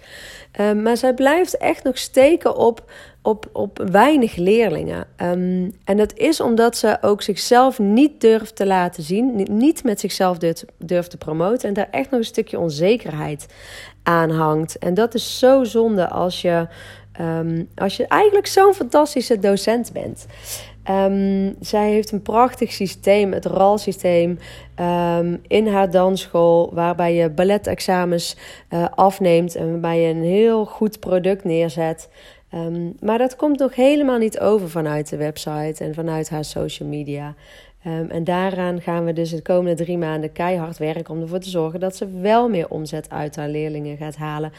Um, 0.61 0.83
maar 0.83 0.97
zij 0.97 1.15
blijft 1.15 1.57
echt 1.57 1.85
nog 1.85 1.99
steken 1.99 2.57
op 2.57 2.85
op, 3.23 3.49
op 3.53 3.83
weinig 3.91 4.37
leerlingen. 4.37 5.07
Um, 5.23 5.73
en 5.85 5.97
dat 5.97 6.17
is 6.17 6.41
omdat 6.41 6.77
ze 6.77 6.99
ook 7.01 7.23
zichzelf 7.23 7.79
niet 7.79 8.21
durft 8.21 8.57
te 8.57 8.67
laten 8.67 9.03
zien, 9.03 9.47
niet 9.51 9.85
met 9.85 10.01
zichzelf 10.01 10.39
durft, 10.39 10.65
durft 10.77 11.11
te 11.11 11.17
promoten 11.17 11.69
en 11.69 11.75
daar 11.75 11.89
echt 11.91 12.11
nog 12.11 12.21
een 12.21 12.27
stukje 12.27 12.59
onzekerheid 12.59 13.47
aan 14.03 14.31
hangt. 14.31 14.79
En 14.79 14.95
dat 14.95 15.15
is 15.15 15.39
zo 15.39 15.65
zonde 15.65 16.09
als 16.09 16.43
je, 16.43 16.67
um, 17.21 17.69
als 17.75 17.97
je 17.97 18.07
eigenlijk 18.07 18.47
zo'n 18.47 18.75
fantastische 18.75 19.39
docent 19.39 19.93
bent. 19.93 20.27
Um, 20.91 21.57
zij 21.61 21.91
heeft 21.91 22.13
een 22.13 22.23
prachtig 22.23 22.73
systeem, 22.73 23.33
het 23.33 23.45
RAL-systeem, 23.45 24.39
um, 24.81 25.41
in 25.47 25.67
haar 25.67 25.91
dansschool, 25.91 26.71
waarbij 26.75 27.15
je 27.15 27.31
balletexamens 27.31 28.37
uh, 28.71 28.87
afneemt 28.95 29.55
en 29.55 29.71
waarbij 29.71 30.01
je 30.01 30.09
een 30.09 30.23
heel 30.23 30.65
goed 30.65 31.01
product 31.01 31.45
neerzet. 31.45 32.09
Maar 33.01 33.19
dat 33.19 33.37
komt 33.37 33.59
nog 33.59 33.75
helemaal 33.75 34.19
niet 34.19 34.41
over 34.41 34.71
vanuit 34.71 35.09
de 35.09 35.17
website 35.17 35.85
en 35.85 35.95
vanuit 35.95 36.31
haar 36.31 36.45
social 36.45 36.89
media. 36.89 37.35
Um, 37.87 38.11
en 38.11 38.25
daaraan 38.25 38.81
gaan 38.81 39.05
we 39.05 39.13
dus 39.13 39.31
de 39.31 39.43
komende 39.43 39.85
drie 39.85 39.99
maanden 39.99 40.33
keihard 40.33 40.79
werken 40.79 41.15
om 41.15 41.21
ervoor 41.21 41.39
te 41.39 41.51
zorgen 41.51 41.81
dat 41.81 41.97
ze 41.97 42.21
wel 42.21 42.49
meer 42.49 42.69
omzet 42.69 43.11
uit 43.11 43.37
haar 43.37 43.49
leerlingen 43.49 43.97
gaat 43.97 44.17
halen. 44.17 44.53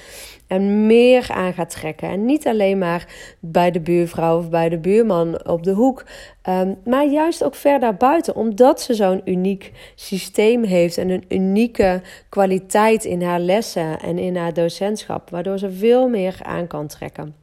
En 0.47 0.85
meer 0.85 1.31
aan 1.31 1.53
gaat 1.53 1.69
trekken. 1.69 2.09
En 2.09 2.25
niet 2.25 2.47
alleen 2.47 2.77
maar 2.77 3.07
bij 3.39 3.71
de 3.71 3.79
buurvrouw 3.79 4.37
of 4.37 4.49
bij 4.49 4.69
de 4.69 4.77
buurman 4.77 5.47
op 5.47 5.63
de 5.63 5.71
hoek. 5.71 6.05
Um, 6.49 6.77
maar 6.85 7.05
juist 7.05 7.43
ook 7.43 7.55
ver 7.55 7.79
daarbuiten. 7.79 8.35
Omdat 8.35 8.81
ze 8.81 8.93
zo'n 8.93 9.21
uniek 9.25 9.71
systeem 9.95 10.63
heeft 10.63 10.97
en 10.97 11.09
een 11.09 11.25
unieke 11.27 12.01
kwaliteit 12.29 13.05
in 13.05 13.21
haar 13.21 13.39
lessen 13.39 13.99
en 13.99 14.17
in 14.17 14.35
haar 14.35 14.53
docentschap. 14.53 15.29
Waardoor 15.29 15.57
ze 15.57 15.71
veel 15.71 16.07
meer 16.07 16.39
aan 16.41 16.67
kan 16.67 16.87
trekken. 16.87 17.42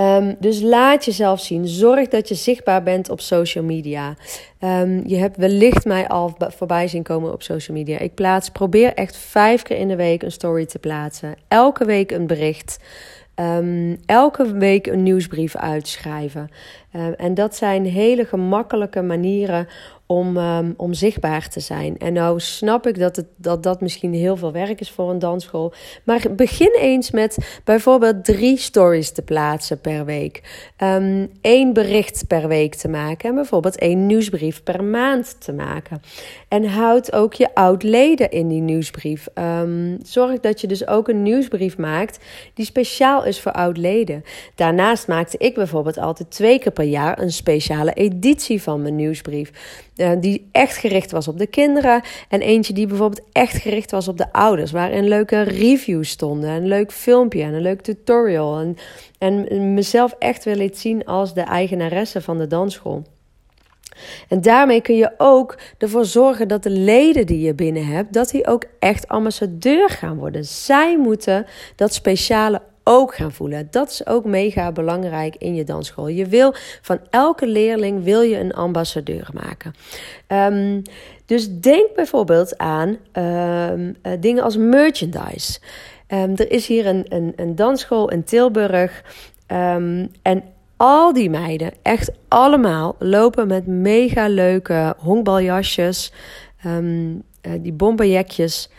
Um, 0.00 0.36
dus 0.38 0.60
laat 0.60 1.04
jezelf 1.04 1.40
zien. 1.40 1.66
Zorg 1.66 2.08
dat 2.08 2.28
je 2.28 2.34
zichtbaar 2.34 2.82
bent 2.82 3.10
op 3.10 3.20
social 3.20 3.64
media. 3.64 4.16
Um, 4.60 5.06
je 5.06 5.16
hebt 5.16 5.36
wellicht 5.36 5.84
mij 5.84 6.08
al 6.08 6.36
voorbij 6.38 6.88
zien 6.88 7.02
komen 7.02 7.32
op 7.32 7.42
social 7.42 7.76
media. 7.76 7.98
Ik 7.98 8.14
plaats, 8.14 8.50
probeer 8.50 8.94
echt 8.94 9.16
vijf 9.16 9.62
keer 9.62 9.76
in 9.76 9.88
de 9.88 9.96
week 9.96 10.22
een 10.22 10.32
story 10.32 10.66
te 10.66 10.78
plaatsen. 10.78 11.34
Elke 11.48 11.84
week 11.84 12.10
een 12.10 12.26
bericht. 12.26 12.78
Um, 13.40 13.98
elke 14.06 14.52
week 14.52 14.86
een 14.86 15.02
nieuwsbrief 15.02 15.56
uitschrijven. 15.56 16.48
en 17.16 17.34
dat 17.34 17.56
zijn 17.56 17.84
hele 17.84 18.24
gemakkelijke 18.24 19.02
manieren 19.02 19.68
om, 20.06 20.36
um, 20.36 20.74
om 20.76 20.94
zichtbaar 20.94 21.48
te 21.48 21.60
zijn. 21.60 21.98
En 21.98 22.12
nou 22.12 22.40
snap 22.40 22.86
ik 22.86 22.98
dat, 22.98 23.16
het, 23.16 23.26
dat 23.36 23.62
dat 23.62 23.80
misschien 23.80 24.14
heel 24.14 24.36
veel 24.36 24.52
werk 24.52 24.80
is 24.80 24.90
voor 24.90 25.10
een 25.10 25.18
dansschool. 25.18 25.72
Maar 26.04 26.22
begin 26.36 26.76
eens 26.80 27.10
met 27.10 27.60
bijvoorbeeld 27.64 28.24
drie 28.24 28.58
stories 28.58 29.10
te 29.10 29.22
plaatsen 29.22 29.80
per 29.80 30.04
week. 30.04 30.42
Um, 30.78 31.72
bericht 31.72 32.24
per 32.26 32.48
week 32.48 32.74
te 32.74 32.88
maken. 32.88 33.28
En 33.28 33.34
bijvoorbeeld 33.34 33.78
één 33.78 34.06
nieuwsbrief 34.06 34.62
per 34.62 34.84
maand 34.84 35.36
te 35.40 35.52
maken. 35.52 36.02
En 36.48 36.64
houd 36.64 37.12
ook 37.12 37.34
je 37.34 37.54
oud-leden 37.54 38.30
in 38.30 38.48
die 38.48 38.60
nieuwsbrief. 38.60 39.28
Um, 39.34 39.98
zorg 40.02 40.40
dat 40.40 40.60
je 40.60 40.66
dus 40.66 40.86
ook 40.86 41.08
een 41.08 41.22
nieuwsbrief 41.22 41.78
maakt 41.78 42.18
die 42.54 42.64
speciaal 42.64 43.24
is 43.24 43.40
voor 43.40 43.52
oud-leden. 43.52 44.24
Daarnaast 44.54 45.08
maakte 45.08 45.38
ik 45.38 45.54
bijvoorbeeld 45.54 45.98
altijd 45.98 46.30
twee 46.30 46.58
keer 46.58 46.72
per 46.72 46.84
jaar 46.84 47.20
een 47.20 47.32
speciale 47.32 47.92
editie 47.92 48.62
van 48.62 48.82
mijn 48.82 48.96
nieuwsbrief. 48.96 49.50
Uh, 49.96 50.10
die 50.20 50.48
echt 50.52 50.76
gericht 50.76 51.10
was 51.10 51.28
op 51.28 51.38
de 51.38 51.46
kinderen. 51.46 52.02
En 52.28 52.40
eentje 52.40 52.72
die 52.72 52.86
bijvoorbeeld 52.86 53.26
echt 53.32 53.62
gericht 53.62 53.90
was 53.90 54.08
op 54.08 54.18
de 54.18 54.32
ouders. 54.32 54.70
Waarin 54.70 55.08
leuke 55.08 55.42
reviews 55.42 56.08
stonden. 56.08 56.50
Een 56.50 56.68
leuk 56.68 56.92
filmpje 56.92 57.42
en 57.42 57.54
een 57.54 57.62
leuk 57.62 57.80
tutorial. 57.80 58.58
En, 58.58 58.76
en 59.18 59.74
mezelf 59.74 60.14
echt 60.18 60.44
wil 60.44 60.54
liet 60.54 60.78
zien 60.78 61.04
als 61.04 61.34
de 61.34 61.40
eigenaresse 61.40 62.20
van 62.20 62.38
de 62.38 62.46
dansschool. 62.46 63.02
En 64.28 64.40
daarmee 64.40 64.80
kun 64.80 64.96
je 64.96 65.14
ook 65.18 65.58
ervoor 65.78 66.04
zorgen 66.04 66.48
dat 66.48 66.62
de 66.62 66.70
leden 66.70 67.26
die 67.26 67.40
je 67.40 67.54
binnen 67.54 67.86
hebt, 67.86 68.12
dat 68.12 68.30
die 68.30 68.46
ook 68.46 68.64
echt 68.78 69.08
ambassadeur 69.08 69.88
gaan 69.88 70.16
worden. 70.16 70.44
Zij 70.44 70.98
moeten 70.98 71.46
dat 71.76 71.94
speciale 71.94 72.62
ook 72.84 73.14
gaan 73.14 73.32
voelen. 73.32 73.68
Dat 73.70 73.90
is 73.90 74.06
ook 74.06 74.24
mega 74.24 74.72
belangrijk 74.72 75.36
in 75.36 75.54
je 75.54 75.64
dansschool. 75.64 76.08
Je 76.08 76.26
wil 76.26 76.54
van 76.82 77.00
elke 77.10 77.46
leerling 77.46 78.04
wil 78.04 78.20
je 78.20 78.38
een 78.38 78.54
ambassadeur 78.54 79.28
maken. 79.32 79.74
Um, 80.28 80.82
dus 81.26 81.60
denk 81.60 81.94
bijvoorbeeld 81.94 82.58
aan 82.58 82.88
um, 83.12 83.96
uh, 84.02 84.12
dingen 84.20 84.42
als 84.42 84.56
merchandise. 84.56 85.58
Um, 86.08 86.32
er 86.36 86.50
is 86.50 86.66
hier 86.66 86.86
een, 86.86 87.06
een, 87.08 87.32
een 87.36 87.54
dansschool 87.54 88.10
in 88.10 88.24
Tilburg. 88.24 89.02
en 90.22 90.42
al 90.76 91.12
die 91.12 91.30
meiden, 91.30 91.72
echt 91.82 92.10
allemaal, 92.28 92.96
lopen 92.98 93.46
met 93.46 93.66
mega 93.66 94.28
leuke 94.28 94.94
honkbaljasjes. 94.98 96.12
Uh, 96.66 97.20
die 97.60 97.72
bomberjekjes. 97.72 98.70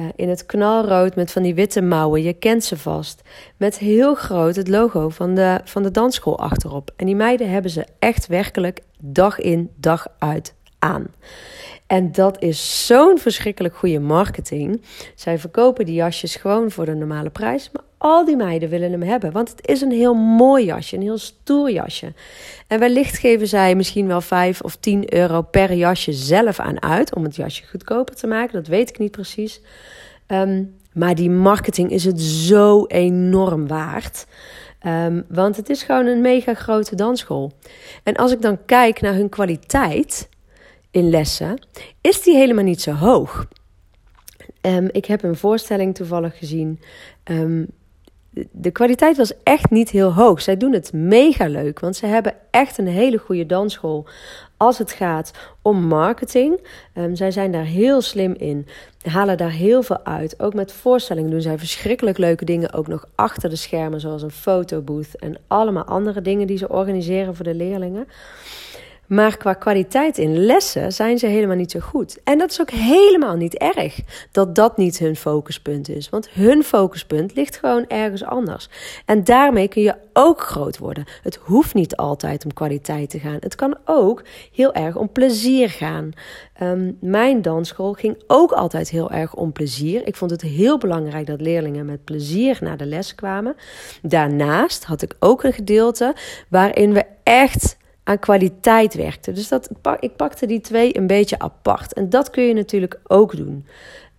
Uh, 0.00 0.06
in 0.16 0.28
het 0.28 0.46
knalrood 0.46 1.16
met 1.16 1.32
van 1.32 1.42
die 1.42 1.54
witte 1.54 1.80
mouwen. 1.80 2.22
Je 2.22 2.32
kent 2.32 2.64
ze 2.64 2.76
vast. 2.76 3.22
Met 3.56 3.78
heel 3.78 4.14
groot 4.14 4.56
het 4.56 4.68
logo 4.68 5.08
van 5.08 5.34
de, 5.34 5.60
van 5.64 5.82
de 5.82 5.90
dansschool 5.90 6.38
achterop. 6.38 6.90
En 6.96 7.06
die 7.06 7.16
meiden 7.16 7.50
hebben 7.50 7.70
ze 7.70 7.86
echt 7.98 8.26
werkelijk 8.26 8.80
dag 8.98 9.38
in, 9.38 9.70
dag 9.76 10.06
uit 10.18 10.54
aan. 10.78 11.06
En 11.86 12.12
dat 12.12 12.42
is 12.42 12.86
zo'n 12.86 13.18
verschrikkelijk 13.18 13.76
goede 13.76 14.00
marketing. 14.00 14.82
Zij 15.14 15.38
verkopen 15.38 15.86
die 15.86 15.94
jasjes 15.94 16.36
gewoon 16.36 16.70
voor 16.70 16.84
de 16.84 16.94
normale 16.94 17.30
prijs. 17.30 17.70
Maar 17.72 17.84
al 18.02 18.24
die 18.24 18.36
meiden 18.36 18.68
willen 18.68 18.90
hem 18.90 19.02
hebben. 19.02 19.32
Want 19.32 19.50
het 19.50 19.66
is 19.66 19.80
een 19.80 19.90
heel 19.90 20.14
mooi 20.14 20.64
jasje, 20.64 20.96
een 20.96 21.02
heel 21.02 21.18
stoer 21.18 21.70
jasje. 21.70 22.12
En 22.66 22.78
wellicht 22.78 23.18
geven 23.18 23.46
zij 23.46 23.74
misschien 23.74 24.06
wel 24.06 24.20
5 24.20 24.60
of 24.60 24.76
10 24.76 25.14
euro 25.14 25.42
per 25.42 25.72
jasje 25.72 26.12
zelf 26.12 26.60
aan 26.60 26.82
uit. 26.82 27.14
Om 27.14 27.24
het 27.24 27.36
jasje 27.36 27.66
goedkoper 27.66 28.14
te 28.14 28.26
maken. 28.26 28.52
Dat 28.52 28.66
weet 28.66 28.88
ik 28.88 28.98
niet 28.98 29.10
precies. 29.10 29.60
Um, 30.26 30.74
maar 30.92 31.14
die 31.14 31.30
marketing 31.30 31.90
is 31.90 32.04
het 32.04 32.20
zo 32.20 32.84
enorm 32.86 33.66
waard. 33.66 34.26
Um, 34.86 35.24
want 35.28 35.56
het 35.56 35.70
is 35.70 35.82
gewoon 35.82 36.06
een 36.06 36.20
mega 36.20 36.54
grote 36.54 36.94
dansschool. 36.94 37.52
En 38.02 38.16
als 38.16 38.32
ik 38.32 38.42
dan 38.42 38.64
kijk 38.64 39.00
naar 39.00 39.14
hun 39.14 39.28
kwaliteit 39.28 40.28
in 40.90 41.10
lessen, 41.10 41.66
is 42.00 42.22
die 42.22 42.36
helemaal 42.36 42.64
niet 42.64 42.80
zo 42.80 42.92
hoog. 42.92 43.46
Um, 44.60 44.88
ik 44.92 45.04
heb 45.04 45.22
een 45.22 45.36
voorstelling 45.36 45.94
toevallig 45.94 46.38
gezien. 46.38 46.80
De 48.50 48.70
kwaliteit 48.70 49.16
was 49.16 49.32
echt 49.42 49.70
niet 49.70 49.90
heel 49.90 50.12
hoog. 50.12 50.42
Zij 50.42 50.56
doen 50.56 50.72
het 50.72 50.92
mega 50.92 51.48
leuk, 51.48 51.80
want 51.80 51.96
ze 51.96 52.06
hebben 52.06 52.34
echt 52.50 52.78
een 52.78 52.86
hele 52.86 53.18
goede 53.18 53.46
dansschool 53.46 54.06
als 54.56 54.78
het 54.78 54.92
gaat 54.92 55.30
om 55.62 55.82
marketing. 55.86 56.60
Um, 56.94 57.16
zij 57.16 57.30
zijn 57.30 57.52
daar 57.52 57.64
heel 57.64 58.00
slim 58.00 58.34
in, 58.34 58.66
halen 59.02 59.36
daar 59.36 59.50
heel 59.50 59.82
veel 59.82 60.04
uit. 60.04 60.40
Ook 60.40 60.54
met 60.54 60.72
voorstellingen 60.72 61.30
doen 61.30 61.40
zij 61.40 61.58
verschrikkelijk 61.58 62.18
leuke 62.18 62.44
dingen, 62.44 62.72
ook 62.72 62.88
nog 62.88 63.06
achter 63.14 63.50
de 63.50 63.56
schermen, 63.56 64.00
zoals 64.00 64.22
een 64.22 64.30
fotobooth 64.30 65.16
en 65.16 65.38
allemaal 65.46 65.84
andere 65.84 66.22
dingen 66.22 66.46
die 66.46 66.58
ze 66.58 66.68
organiseren 66.68 67.36
voor 67.36 67.44
de 67.44 67.54
leerlingen. 67.54 68.06
Maar 69.10 69.36
qua 69.36 69.52
kwaliteit 69.52 70.18
in 70.18 70.44
lessen 70.44 70.92
zijn 70.92 71.18
ze 71.18 71.26
helemaal 71.26 71.56
niet 71.56 71.70
zo 71.70 71.80
goed. 71.80 72.18
En 72.24 72.38
dat 72.38 72.50
is 72.50 72.60
ook 72.60 72.70
helemaal 72.70 73.36
niet 73.36 73.54
erg 73.54 74.00
dat 74.32 74.54
dat 74.54 74.76
niet 74.76 74.98
hun 74.98 75.16
focuspunt 75.16 75.88
is. 75.88 76.08
Want 76.08 76.28
hun 76.30 76.64
focuspunt 76.64 77.34
ligt 77.34 77.56
gewoon 77.56 77.86
ergens 77.88 78.24
anders. 78.24 78.68
En 79.04 79.24
daarmee 79.24 79.68
kun 79.68 79.82
je 79.82 79.94
ook 80.12 80.40
groot 80.40 80.78
worden. 80.78 81.04
Het 81.22 81.38
hoeft 81.42 81.74
niet 81.74 81.96
altijd 81.96 82.44
om 82.44 82.52
kwaliteit 82.52 83.10
te 83.10 83.18
gaan. 83.18 83.36
Het 83.40 83.54
kan 83.54 83.76
ook 83.84 84.22
heel 84.52 84.74
erg 84.74 84.96
om 84.96 85.12
plezier 85.12 85.70
gaan. 85.70 86.10
Um, 86.62 86.96
mijn 87.00 87.42
dansschool 87.42 87.92
ging 87.92 88.22
ook 88.26 88.52
altijd 88.52 88.90
heel 88.90 89.10
erg 89.10 89.34
om 89.34 89.52
plezier. 89.52 90.06
Ik 90.06 90.16
vond 90.16 90.30
het 90.30 90.42
heel 90.42 90.78
belangrijk 90.78 91.26
dat 91.26 91.40
leerlingen 91.40 91.86
met 91.86 92.04
plezier 92.04 92.58
naar 92.60 92.76
de 92.76 92.86
les 92.86 93.14
kwamen. 93.14 93.56
Daarnaast 94.02 94.84
had 94.84 95.02
ik 95.02 95.16
ook 95.18 95.42
een 95.42 95.52
gedeelte 95.52 96.14
waarin 96.48 96.92
we 96.92 97.04
echt 97.22 97.78
aan 98.04 98.18
kwaliteit 98.18 98.94
werkte. 98.94 99.32
Dus 99.32 99.48
dat, 99.48 99.70
ik 100.00 100.16
pakte 100.16 100.46
die 100.46 100.60
twee 100.60 100.96
een 100.96 101.06
beetje 101.06 101.38
apart. 101.38 101.92
En 101.92 102.08
dat 102.08 102.30
kun 102.30 102.42
je 102.42 102.54
natuurlijk 102.54 103.00
ook 103.06 103.36
doen. 103.36 103.64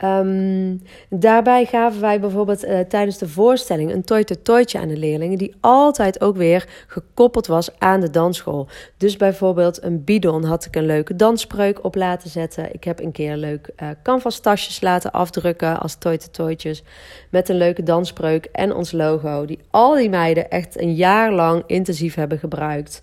Ehm, 0.02 0.78
daarbij 1.10 1.65
gaven 1.65 2.02
wij 2.02 2.20
bijvoorbeeld 2.20 2.65
uh, 2.65 2.80
tijdens 2.80 3.17
de 3.17 3.28
voorstelling 3.28 3.94
een 3.94 4.04
toy 4.04 4.24
toytje 4.24 4.80
aan 4.80 4.88
de 4.88 4.98
leerlingen, 4.98 5.38
die 5.38 5.56
altijd 5.60 6.22
ook 6.22 6.36
weer 6.36 6.67
gekoppeld 6.88 7.48
was 7.48 7.80
aan 7.80 8.00
de 8.00 8.10
dansschool. 8.10 8.67
Dus 8.98 9.17
bijvoorbeeld 9.17 9.84
een 9.84 10.04
bidon 10.04 10.44
had 10.44 10.65
ik 10.65 10.76
een 10.76 10.86
leuke 10.86 11.15
dansspreuk 11.15 11.84
op 11.84 11.96
laten 11.96 12.30
zetten. 12.30 12.74
Ik 12.74 12.84
heb 12.84 13.00
een 13.00 13.12
keer 13.12 13.36
leuk 13.36 13.70
uh, 13.78 13.89
canvas 14.04 14.39
tasjes 14.39 14.82
laten 14.82 15.12
afdrukken 15.12 15.80
als 15.80 15.96
toy 15.96 16.17
toytjes 16.17 16.84
met 17.30 17.50
een 17.50 17.58
leuke 17.58 17.84
dansspreuk 17.84 18.46
en 18.46 18.74
ons 18.74 18.91
logo, 18.91 19.46
die 19.46 19.60
al 19.70 19.96
die 19.96 20.10
meiden 20.10 20.50
echt 20.50 20.80
een 20.80 20.96
jaar 20.96 21.34
lang 21.34 21.63
intensief 21.67 22.15
hebben 22.15 22.39
gebruikt. 22.39 23.02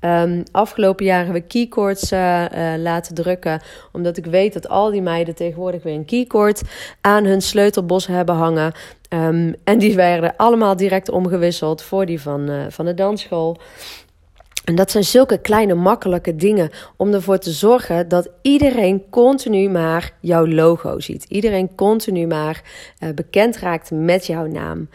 Um, 0.00 0.42
afgelopen 0.52 1.04
jaren 1.04 1.24
hebben 1.24 1.42
we 1.42 1.48
keycords 1.48 2.12
uh, 2.12 2.44
uh, 2.44 2.74
laten 2.78 3.14
drukken. 3.14 3.60
Omdat 3.92 4.16
ik 4.16 4.26
weet 4.26 4.52
dat 4.52 4.68
al 4.68 4.90
die 4.90 5.02
meiden 5.02 5.34
tegenwoordig 5.34 5.82
weer 5.82 5.94
een 5.94 6.04
keycord 6.04 6.62
aan 7.00 7.24
hun 7.24 7.42
sleutelbos 7.42 8.06
hebben 8.06 8.34
hangen. 8.34 8.72
Um, 9.08 9.54
en 9.64 9.78
die 9.78 9.94
werden 9.94 10.36
allemaal 10.36 10.76
direct 10.76 11.10
omgewisseld 11.10 11.82
voor 11.82 12.06
die 12.06 12.20
van, 12.20 12.50
uh, 12.50 12.64
van 12.68 12.84
de 12.84 12.94
dansschool. 12.94 13.56
En 14.64 14.74
dat 14.74 14.90
zijn 14.90 15.04
zulke 15.04 15.40
kleine, 15.40 15.74
makkelijke 15.74 16.36
dingen 16.36 16.70
om 16.96 17.12
ervoor 17.12 17.38
te 17.38 17.50
zorgen 17.50 18.08
dat 18.08 18.30
iedereen 18.42 19.02
continu 19.10 19.68
maar 19.68 20.12
jouw 20.20 20.46
logo 20.46 21.00
ziet. 21.00 21.24
Iedereen 21.24 21.74
continu 21.74 22.26
maar 22.26 22.62
bekend 23.14 23.56
raakt 23.56 23.90
met 23.90 24.26
jouw 24.26 24.46
naam. 24.46 24.88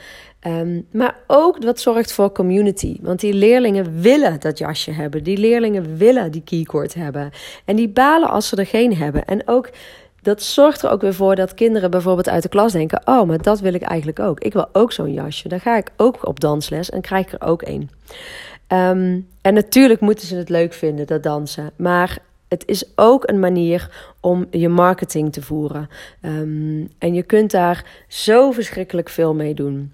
Um, 0.48 0.88
maar 0.92 1.16
ook 1.28 1.64
wat 1.64 1.80
zorgt 1.80 2.14
voor 2.14 2.32
community. 2.32 2.98
Want 3.02 3.20
die 3.20 3.34
leerlingen 3.34 4.02
willen 4.02 4.40
dat 4.40 4.58
jasje 4.58 4.92
hebben. 4.92 5.24
Die 5.24 5.38
leerlingen 5.38 5.98
willen 5.98 6.32
die 6.32 6.44
keycord 6.44 6.94
hebben. 6.94 7.32
En 7.66 7.76
die 7.76 7.90
balen 7.90 8.30
als 8.30 8.48
ze 8.48 8.56
er 8.56 8.66
geen 8.66 8.96
hebben. 8.98 9.26
En 9.26 9.48
ook 9.48 9.70
dat 10.22 10.42
zorgt 10.42 10.82
er 10.82 10.90
ook 10.90 11.02
weer 11.02 11.14
voor 11.14 11.36
dat 11.36 11.54
kinderen 11.54 11.92
bijvoorbeeld 11.92 12.30
uit 12.30 12.44
de 12.44 12.50
klas 12.50 12.72
denken: 12.72 13.02
Oh, 13.06 13.28
maar 13.28 13.42
dat 13.42 13.60
wil 13.60 13.74
ik 13.74 13.82
eigenlijk 13.82 14.20
ook. 14.20 14.40
Ik 14.40 14.54
wil 14.54 14.68
ook 14.72 14.92
zo'n 14.92 15.14
jasje. 15.14 15.48
Dan 15.48 15.60
ga 15.60 15.78
ik 15.78 15.92
ook 15.98 16.28
op 16.28 16.40
dansles 16.40 16.90
en 16.90 17.02
krijg 17.02 17.26
ik 17.26 17.42
er 17.42 17.48
ook 17.48 17.62
een. 17.62 17.90
Um, 18.68 19.28
en 19.42 19.54
natuurlijk 19.54 20.00
moeten 20.00 20.28
ze 20.28 20.36
het 20.36 20.50
leuk 20.50 20.74
vinden, 20.74 21.08
dat 21.08 21.24
dansen. 21.24 21.72
Maar 21.76 22.18
het 22.48 22.64
is 22.66 22.86
ook 22.96 23.30
een 23.30 23.40
manier 23.40 24.12
om 24.20 24.46
je 24.50 24.70
marketing 24.70 25.34
te 25.34 25.42
voeren. 25.42 25.90
Um, 26.22 26.90
en 26.98 27.14
je 27.14 27.24
kunt 27.24 27.52
daar 27.52 27.86
zo 28.08 28.52
verschrikkelijk 28.52 29.10
veel 29.10 29.34
mee 29.34 29.54
doen. 29.54 29.94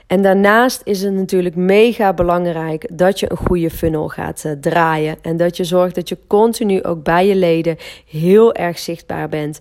En 0.11 0.21
daarnaast 0.21 0.81
is 0.83 1.01
het 1.01 1.13
natuurlijk 1.13 1.55
mega 1.55 2.13
belangrijk 2.13 2.89
dat 2.93 3.19
je 3.19 3.31
een 3.31 3.37
goede 3.37 3.69
funnel 3.69 4.07
gaat 4.07 4.43
uh, 4.45 4.51
draaien. 4.51 5.15
En 5.21 5.37
dat 5.37 5.57
je 5.57 5.63
zorgt 5.63 5.95
dat 5.95 6.09
je 6.09 6.17
continu 6.27 6.83
ook 6.83 7.03
bij 7.03 7.27
je 7.27 7.35
leden 7.35 7.77
heel 8.05 8.53
erg 8.53 8.79
zichtbaar 8.79 9.29
bent. 9.29 9.59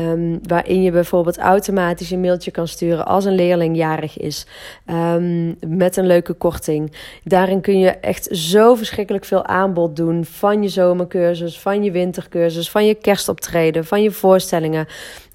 Um, 0.00 0.38
waarin 0.42 0.82
je 0.82 0.90
bijvoorbeeld 0.90 1.38
automatisch 1.38 2.10
een 2.10 2.20
mailtje 2.20 2.50
kan 2.50 2.68
sturen 2.68 3.06
als 3.06 3.24
een 3.24 3.34
leerling 3.34 3.76
jarig 3.76 4.18
is. 4.18 4.46
Um, 4.90 5.56
met 5.66 5.96
een 5.96 6.06
leuke 6.06 6.32
korting. 6.32 6.92
Daarin 7.24 7.60
kun 7.60 7.78
je 7.78 7.90
echt 7.90 8.28
zo 8.30 8.74
verschrikkelijk 8.74 9.24
veel 9.24 9.44
aanbod 9.44 9.96
doen. 9.96 10.24
Van 10.24 10.62
je 10.62 10.68
zomercursus, 10.68 11.60
van 11.60 11.84
je 11.84 11.90
wintercursus, 11.90 12.70
van 12.70 12.86
je 12.86 12.94
kerstoptreden, 12.94 13.84
van 13.84 14.02
je 14.02 14.10
voorstellingen. 14.10 14.86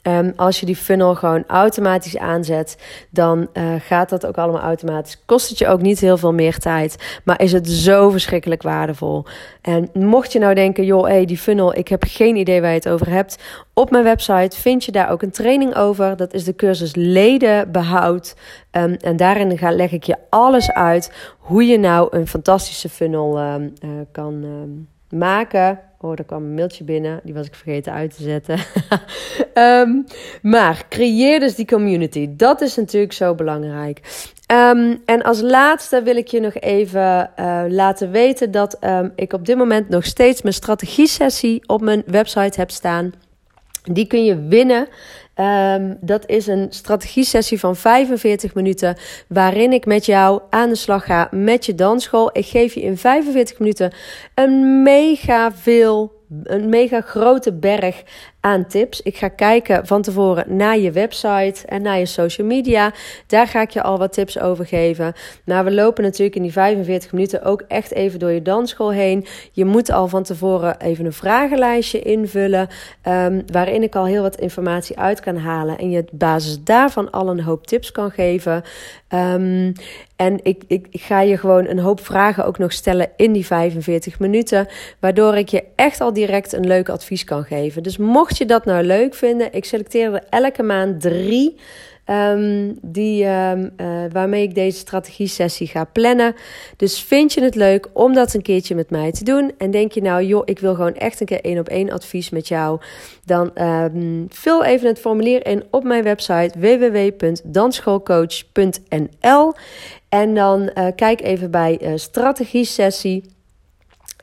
Um, 0.08 0.34
als 0.36 0.60
je 0.60 0.66
die 0.66 0.76
funnel 0.76 1.16
gewoon 1.16 1.44
automatisch 1.48 2.18
aanzet, 2.18 2.78
dan 3.10 3.48
uh, 3.54 3.74
gaat 3.80 4.10
dat 4.10 4.26
ook 4.26 4.38
allemaal 4.38 4.53
automatisch. 4.60 5.22
Kost 5.26 5.50
het 5.50 5.58
je 5.58 5.68
ook 5.68 5.82
niet 5.82 6.00
heel 6.00 6.18
veel 6.18 6.34
meer 6.34 6.58
tijd, 6.58 7.20
maar 7.24 7.42
is 7.42 7.52
het 7.52 7.70
zo 7.70 8.10
verschrikkelijk 8.10 8.62
waardevol. 8.62 9.26
En 9.62 9.90
mocht 9.94 10.32
je 10.32 10.40
nou 10.40 10.54
denken, 10.54 10.86
joh, 10.86 11.08
hey, 11.08 11.26
die 11.26 11.38
funnel, 11.38 11.78
ik 11.78 11.88
heb 11.88 12.04
geen 12.08 12.36
idee 12.36 12.62
waar 12.62 12.70
je 12.70 12.76
het 12.76 12.90
over 12.90 13.10
hebt. 13.10 13.38
Op 13.74 13.92
mijn 13.92 14.04
website 14.04 14.58
vind 14.58 14.86
je 14.86 14.92
daar 14.92 15.12
ook 15.12 15.22
een 15.22 15.32
training 15.32 15.76
over. 15.76 16.16
Dat 16.16 16.34
is 16.34 16.44
de 16.44 16.56
cursus 16.56 16.96
ledenbehoud. 16.96 18.36
Um, 18.72 18.94
en 18.94 19.18
daarin 19.18 19.58
ga, 19.58 19.72
leg 19.72 19.92
ik 19.92 20.04
je 20.04 20.18
alles 20.30 20.72
uit 20.72 21.12
hoe 21.40 21.66
je 21.66 21.80
nou 21.80 22.08
een 22.12 22.28
fantastische 22.28 22.90
funnel 22.90 23.40
um, 23.40 23.74
uh, 23.84 23.90
kan 24.12 24.46
maken 25.10 25.80
Oh, 26.04 26.12
er 26.16 26.24
kwam 26.24 26.44
een 26.44 26.54
mailtje 26.54 26.84
binnen. 26.84 27.20
Die 27.24 27.34
was 27.34 27.46
ik 27.46 27.56
vergeten 27.56 27.94
uit 27.94 28.16
te 28.16 28.24
zetten. 28.24 28.60
maar 30.56 30.86
creëer 30.90 31.40
dus 31.40 31.56
die 31.56 31.66
community. 31.66 32.30
Dat 32.36 32.62
is 32.62 32.76
natuurlijk 32.76 33.14
zo 33.14 33.36
belangrijk. 33.36 34.00
Um, 34.52 35.02
en 35.06 35.22
als 35.22 35.42
laatste 35.42 36.04
wil 36.04 36.16
ik 36.16 36.28
je 36.28 36.40
nog 36.40 36.54
even 36.54 37.32
uh, 37.40 37.64
laten 37.68 38.12
weten 38.12 38.52
dat 38.52 38.78
um, 38.82 39.12
ik 39.16 39.34
op 39.34 39.46
dit 39.46 39.58
moment 39.58 39.90
nog 39.90 40.06
steeds 40.06 40.42
mijn 40.42 40.54
strategie-sessie 40.54 41.68
op 41.68 41.82
mijn 41.82 42.04
website 42.06 42.60
heb 42.60 42.72
staan. 42.72 43.14
Die 43.84 44.08
kun 44.08 44.26
je 44.26 44.48
winnen. 44.48 44.88
Um, 45.36 45.98
dat 46.02 46.28
is 46.28 46.48
een 46.48 46.68
strategie-sessie 46.70 47.60
van 47.60 47.76
45 47.76 48.54
minuten. 48.54 48.98
Waarin 49.28 49.74
ik 49.74 49.86
met 49.86 50.06
jou 50.06 50.42
aan 50.50 50.70
de 50.70 50.76
slag 50.76 51.06
ga 51.06 51.28
met 51.32 51.66
je 51.66 51.76
dansschool. 51.76 52.30
Ik 52.34 52.46
geef 52.46 52.74
je 52.74 52.82
in 52.82 52.98
45 52.98 53.60
minuten 53.60 53.94
een 54.36 54.84
mega 54.84 55.52
veel 55.52 56.22
een 56.44 56.70
mega 56.70 57.02
grote 57.02 57.54
berg 57.54 58.04
aan 58.44 58.68
tips. 58.68 59.02
Ik 59.02 59.18
ga 59.18 59.28
kijken 59.28 59.88
van 59.88 60.02
tevoren 60.02 60.56
naar 60.58 60.78
je 60.78 60.92
website 60.92 61.68
en 61.68 61.82
naar 61.82 62.00
je 62.00 62.06
social 62.06 62.48
media. 62.48 62.94
Daar 63.28 63.48
ga 63.48 63.62
ik 63.62 63.70
je 63.70 63.82
al 63.82 63.98
wat 63.98 64.14
tips 64.14 64.40
over 64.40 64.66
geven. 64.66 65.14
Maar 65.46 65.64
we 65.64 65.72
lopen 65.72 66.04
natuurlijk 66.04 66.36
in 66.36 66.42
die 66.42 66.52
45 66.52 67.12
minuten 67.12 67.44
ook 67.44 67.64
echt 67.68 67.92
even 67.92 68.20
door 68.20 68.32
je 68.32 68.42
dansschool 68.42 68.92
heen. 68.92 69.26
Je 69.52 69.66
moet 69.66 69.92
al 69.92 70.08
van 70.08 70.24
tevoren 70.24 70.80
even 70.80 71.06
een 71.06 71.14
vragenlijstje 71.14 72.02
invullen. 72.02 72.68
Um, 73.08 73.44
waarin 73.52 73.84
ik 73.84 73.96
al 73.96 74.06
heel 74.06 74.22
wat 74.22 74.40
informatie 74.40 75.00
uit 75.00 75.20
kan 75.20 75.38
halen. 75.38 75.78
En 75.78 75.90
je 75.90 76.00
op 76.00 76.10
basis 76.12 76.64
daarvan 76.64 77.12
al 77.12 77.30
een 77.30 77.42
hoop 77.42 77.68
tips 77.68 77.92
kan 77.92 78.12
geven. 78.12 78.64
Um, 79.10 79.74
en 80.16 80.40
ik, 80.44 80.64
ik, 80.68 80.88
ik, 80.90 81.02
ga 81.02 81.22
je 81.22 81.38
gewoon 81.38 81.68
een 81.68 81.80
hoop 81.80 82.00
vragen 82.06 82.46
ook 82.46 82.58
nog 82.58 82.72
stellen 82.72 83.10
in 83.16 83.32
die 83.32 83.46
45 83.46 84.20
minuten. 84.20 84.68
Waardoor 85.00 85.36
ik 85.36 85.50
je 85.50 85.64
echt 85.76 86.02
al 86.02 86.14
direct 86.14 86.54
een 86.54 86.68
leuk 86.68 86.90
advies 86.90 87.24
kan 87.24 87.44
geven. 87.44 87.84
Dus 87.84 87.98
mocht 88.34 88.48
je 88.48 88.54
dat 88.54 88.66
nou 88.66 88.84
leuk 88.84 89.14
vinden, 89.14 89.54
ik 89.54 89.66
selecteer 89.66 90.14
er 90.14 90.24
elke 90.30 90.64
maand 90.64 91.02
drie. 91.02 91.56
Um, 92.10 92.78
die, 92.82 93.26
um, 93.26 93.72
uh, 93.78 94.04
waarmee 94.12 94.44
ik 94.44 94.56
deze 94.56 94.78
strategie-sessie 94.78 95.68
ga 95.68 95.84
plannen. 95.84 96.36
Dus 96.78 97.02
vind 97.02 97.34
je 97.34 97.42
het 97.42 97.56
leuk 97.56 97.88
om 97.94 98.14
dat 98.14 98.34
een 98.34 98.42
keertje 98.42 98.76
met 98.76 98.90
mij 98.90 99.12
te 99.12 99.24
doen? 99.24 99.52
En 99.58 99.72
denk 99.72 99.92
je 99.92 100.02
nou, 100.02 100.24
joh, 100.24 100.42
ik 100.46 100.60
wil 100.60 100.76
gewoon 100.76 100.96
echt 100.96 101.20
een 101.20 101.26
keer 101.26 101.42
één 101.42 101.60
op 101.60 101.70
één 101.70 101.92
advies 101.92 102.30
met 102.30 102.48
jou? 102.48 102.80
Dan 103.26 103.62
um, 103.62 104.26
vul 104.30 104.64
even 104.64 104.88
het 104.88 105.00
formulier 105.00 105.48
in 105.48 105.64
op 105.70 105.84
mijn 105.84 106.04
website 106.04 106.60
www.dansschoolcoach.nl. 106.60 109.54
En 110.10 110.36
dan 110.36 110.72
uh, 110.76 110.88
kijk 110.96 111.22
even 111.22 111.52
bij 111.52 111.80
uh, 111.82 111.92
strategie-sessie. 111.96 113.33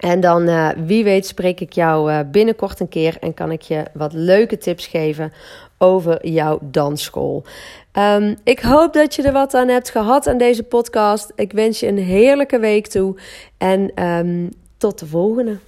En 0.00 0.20
dan, 0.20 0.48
uh, 0.48 0.68
wie 0.84 1.04
weet, 1.04 1.26
spreek 1.26 1.60
ik 1.60 1.72
jou 1.72 2.12
uh, 2.12 2.20
binnenkort 2.30 2.80
een 2.80 2.88
keer 2.88 3.16
en 3.20 3.34
kan 3.34 3.52
ik 3.52 3.62
je 3.62 3.84
wat 3.92 4.12
leuke 4.12 4.58
tips 4.58 4.86
geven 4.86 5.32
over 5.78 6.26
jouw 6.26 6.58
dansschool. 6.62 7.44
Um, 7.92 8.36
ik 8.44 8.60
hoop 8.60 8.92
dat 8.92 9.14
je 9.14 9.22
er 9.22 9.32
wat 9.32 9.54
aan 9.54 9.68
hebt 9.68 9.90
gehad 9.90 10.26
aan 10.26 10.38
deze 10.38 10.62
podcast. 10.62 11.32
Ik 11.34 11.52
wens 11.52 11.80
je 11.80 11.86
een 11.86 11.98
heerlijke 11.98 12.58
week 12.58 12.86
toe 12.86 13.16
en 13.58 14.04
um, 14.04 14.48
tot 14.76 14.98
de 14.98 15.06
volgende. 15.06 15.58